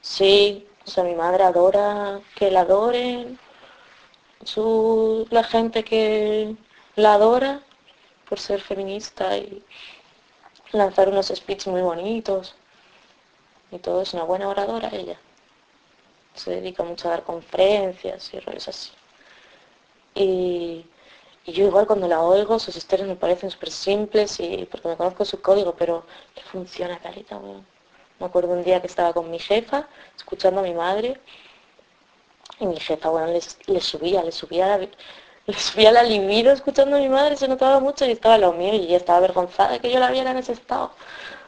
[0.00, 3.38] Sí, o sea, mi madre adora que la adoren.
[4.44, 6.54] Su, la gente que
[6.96, 7.62] la adora
[8.28, 9.64] por ser feminista y
[10.72, 12.54] lanzar unos speeches muy bonitos.
[13.70, 15.18] Y todo es una buena oradora ella
[16.38, 18.90] se dedica mucho a dar conferencias y rollos así.
[20.14, 20.86] Y,
[21.46, 25.24] yo igual cuando la oigo, sus historias me parecen súper simples y porque me conozco
[25.24, 27.40] su código, pero que funciona carita,
[28.20, 31.20] Me acuerdo un día que estaba con mi jefa, escuchando a mi madre,
[32.60, 34.78] y mi jefa, bueno, le, subía, le subía la,
[35.46, 38.74] le subía la libido escuchando a mi madre, se notaba mucho y estaba lo mío
[38.74, 40.92] y ella estaba avergonzada que yo la viera en ese estado.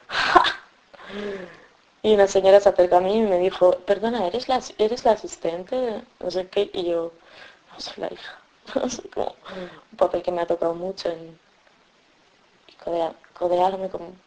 [2.03, 5.13] Y una señora se acercó a mí y me dijo, perdona, ¿eres la, eres la
[5.13, 6.03] asistente?
[6.19, 6.71] No sé qué.
[6.73, 7.13] Y yo,
[7.73, 8.41] no soy la hija.
[9.93, 11.39] un papel que me ha tocado mucho en
[13.35, 14.19] codearme con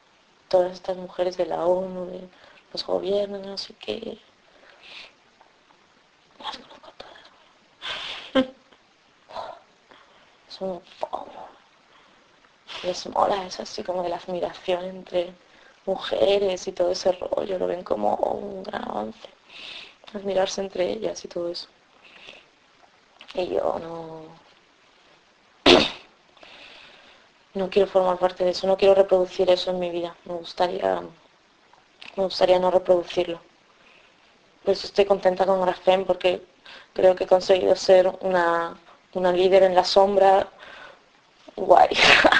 [0.49, 2.29] todas estas mujeres de la ONU, de
[2.71, 4.19] los gobiernos, no sé qué.
[6.39, 8.45] Las conozco todas.
[10.49, 10.81] es un
[12.83, 15.33] Les mola, es así como de la admiración entre
[15.85, 19.29] mujeres y todo ese rollo, lo ven como un gran avance,
[20.13, 21.67] admirarse entre ellas y todo eso.
[23.35, 24.25] Y yo no,
[27.55, 31.01] no quiero formar parte de eso, no quiero reproducir eso en mi vida, me gustaría,
[32.15, 33.39] me gustaría no reproducirlo.
[34.63, 36.41] Por eso estoy contenta con Grafem porque
[36.93, 38.77] creo que he conseguido ser una,
[39.13, 40.47] una líder en la sombra
[41.55, 41.89] guay.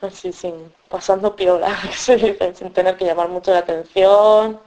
[0.00, 4.60] así sin pasando piola, sin tener que llamar mucho la atención.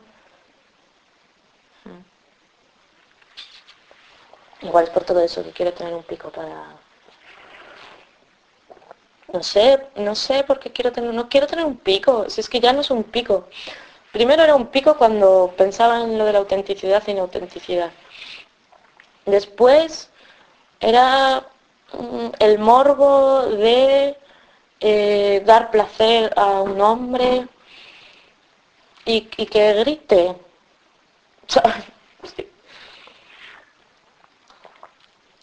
[4.61, 6.75] Igual es por todo eso que quiero tener un pico para...
[9.31, 11.13] No sé, no sé por qué quiero tener...
[11.13, 13.47] No quiero tener un pico, si es que ya no es un pico.
[14.11, 17.91] Primero era un pico cuando pensaba en lo de la autenticidad y inautenticidad.
[19.25, 20.09] Después
[20.79, 21.47] era
[21.93, 24.17] mm, el morbo de
[24.79, 27.47] eh, dar placer a un hombre
[29.05, 30.35] y, que grite.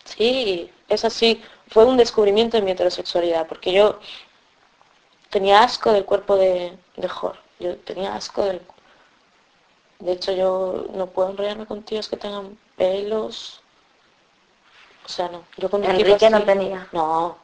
[0.04, 1.42] Sí, es así.
[1.68, 3.98] Fue un descubrimiento de mi heterosexualidad, porque yo
[5.28, 7.36] tenía asco del cuerpo de, de Jor.
[7.58, 8.62] Yo tenía asco del...
[9.98, 13.60] De hecho, yo no puedo enrollarme con tíos que tengan pelos.
[15.04, 15.44] O sea, no.
[15.58, 16.88] Yo con Enrique no tenía.
[16.92, 17.36] No.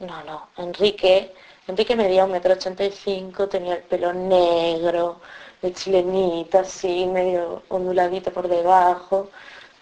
[0.00, 0.48] No, no.
[0.56, 1.32] Enrique...
[1.66, 5.20] Enrique medía un metro ochenta y cinco, tenía el pelo negro,
[5.62, 9.30] de chilenita, así, medio onduladito por debajo.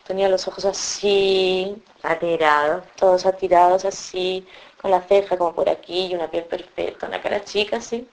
[0.07, 1.83] Tenía los ojos así.
[2.03, 2.85] Atirados.
[2.97, 4.47] Todos atirados así,
[4.81, 8.07] con la ceja como por aquí y una piel perfecta, una cara chica así.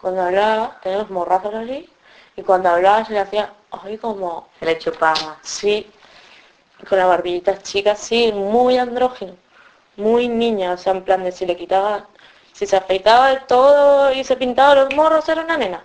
[0.00, 1.88] Cuando hablaba, tenía los morrazos así.
[2.36, 4.48] Y cuando hablaba se le hacía, ay, como...
[4.60, 5.38] Se le chupaba.
[5.42, 5.90] Sí.
[6.88, 9.34] Con la barbillita chica, sí, muy andrógeno.
[9.98, 12.08] Muy niña, o sea, en plan de si le quitaba...
[12.52, 15.84] Si se afeitaba de todo y se pintaba los morros, era una nena.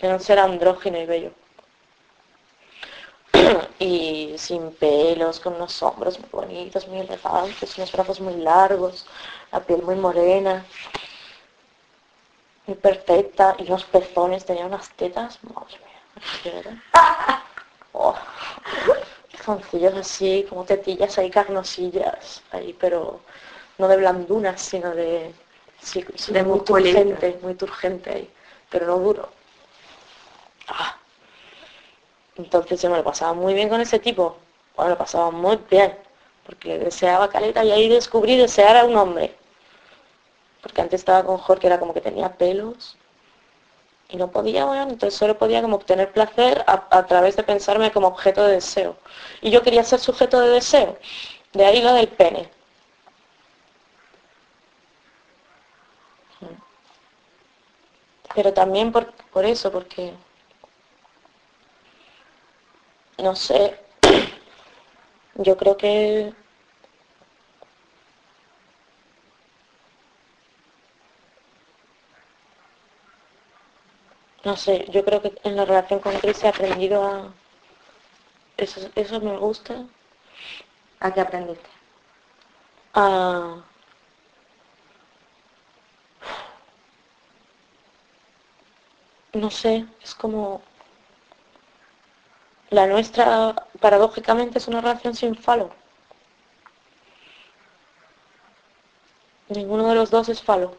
[0.00, 1.32] Era un ser andrógeno y bello.
[3.78, 9.06] y sin pelos, con unos hombros muy bonitos, muy elegantes, unos brazos muy largos,
[9.52, 10.64] la piel muy morena,
[12.66, 15.78] muy perfecta, y unos pezones, tenía unas tetas, madre
[16.44, 16.82] mía,
[17.92, 18.14] oh,
[19.42, 23.20] Foncillos así, como tetillas ahí carnosillas, ahí, pero
[23.78, 25.32] no de blandunas, sino de,
[25.80, 28.30] sí, De muy turgente, muy turgente ahí,
[28.70, 29.28] pero no duro.
[30.68, 30.96] Ah.
[32.36, 34.36] Entonces yo me lo pasaba muy bien con ese tipo.
[34.76, 35.98] Bueno, lo pasaba muy bien.
[36.46, 39.34] Porque le deseaba caleta y ahí descubrí desear a un hombre.
[40.60, 42.96] Porque antes estaba con Jorge, era como que tenía pelos.
[44.12, 47.90] Y no podía, bueno, entonces solo podía como obtener placer a, a través de pensarme
[47.90, 48.96] como objeto de deseo.
[49.40, 50.98] Y yo quería ser sujeto de deseo.
[51.52, 52.48] De ahí lo del pene.
[58.34, 60.12] Pero también por, por eso, porque
[63.18, 63.78] no sé,
[65.36, 66.32] yo creo que
[74.44, 77.32] no sé, yo creo que en la relación con Chris he aprendido a
[78.56, 79.84] eso, eso me gusta,
[81.00, 81.68] ¿A qué aprendiste?
[82.94, 83.62] a
[89.34, 90.62] no sé, es como
[92.70, 95.70] la nuestra paradójicamente es una relación sin falo.
[99.50, 100.74] Ninguno de los dos es falo.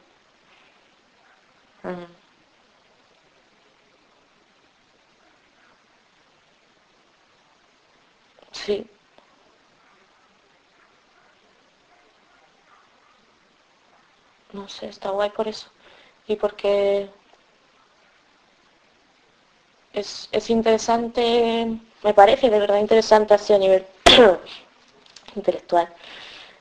[8.65, 8.87] Sí.
[14.53, 15.67] No sé, está guay por eso.
[16.27, 17.09] Y porque
[19.93, 21.67] es, es interesante,
[22.03, 23.85] me parece de verdad interesante así a nivel
[25.35, 25.87] intelectual.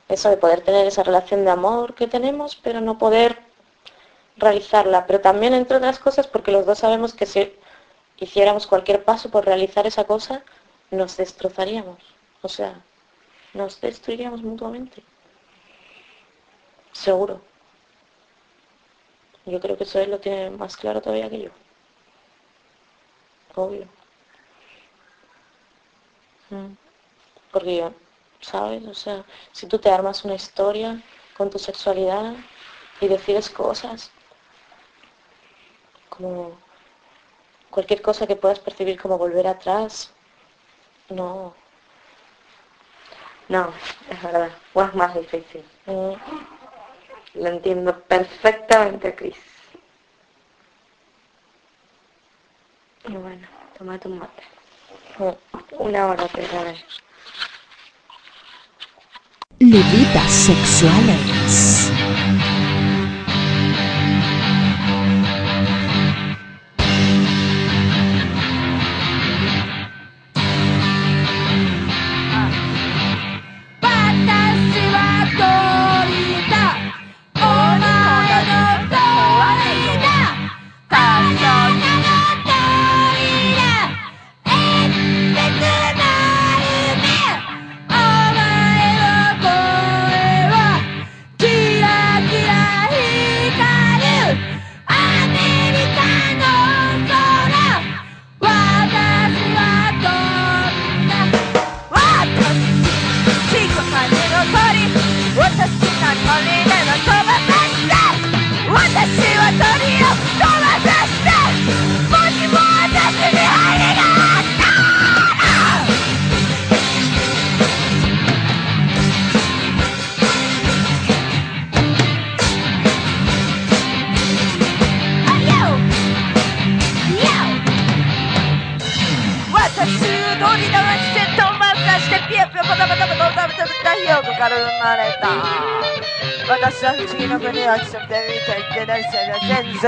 [0.09, 3.39] Eso de poder tener esa relación de amor que tenemos, pero no poder
[4.37, 5.05] realizarla.
[5.07, 7.53] Pero también, entre otras cosas, porque los dos sabemos que si
[8.17, 10.43] hiciéramos cualquier paso por realizar esa cosa,
[10.93, 11.99] nos destrozaríamos.
[12.41, 12.83] O sea,
[13.53, 15.03] nos destruiríamos mutuamente.
[16.91, 17.41] Seguro.
[19.45, 21.49] Yo creo que eso él lo tiene más claro todavía que yo.
[23.55, 23.87] Obvio.
[26.49, 26.75] Mm.
[27.51, 27.91] Porque
[28.43, 28.85] ¿sabes?
[28.87, 31.01] O sea, si tú te armas una historia
[31.37, 32.35] con tu sexualidad
[33.01, 34.11] y decides cosas,
[36.09, 36.57] como
[37.69, 40.12] cualquier cosa que puedas percibir como volver atrás,
[41.09, 41.53] no.
[43.49, 43.73] No,
[44.09, 44.51] es verdad.
[44.73, 45.63] O es más difícil.
[45.85, 46.13] Mm,
[47.35, 49.35] Lo entiendo perfectamente, Cris.
[53.05, 53.47] Y bueno,
[53.77, 54.43] toma tu mate.
[55.19, 55.31] mm.
[55.79, 56.75] Una hora te grabé.
[59.59, 62.02] Levitas sexuales.「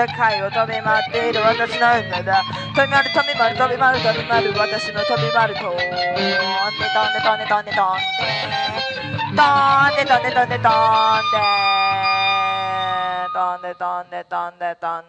[0.07, 2.43] 社会を飛び回っている私の運命だ
[2.75, 8.61] 飛び回る飛び回る飛び回る飛び回る私の飛び回るとで、飛んと飛とでとんと飛とでとんと飛
[13.33, 15.04] とでとんと飛とでとんとね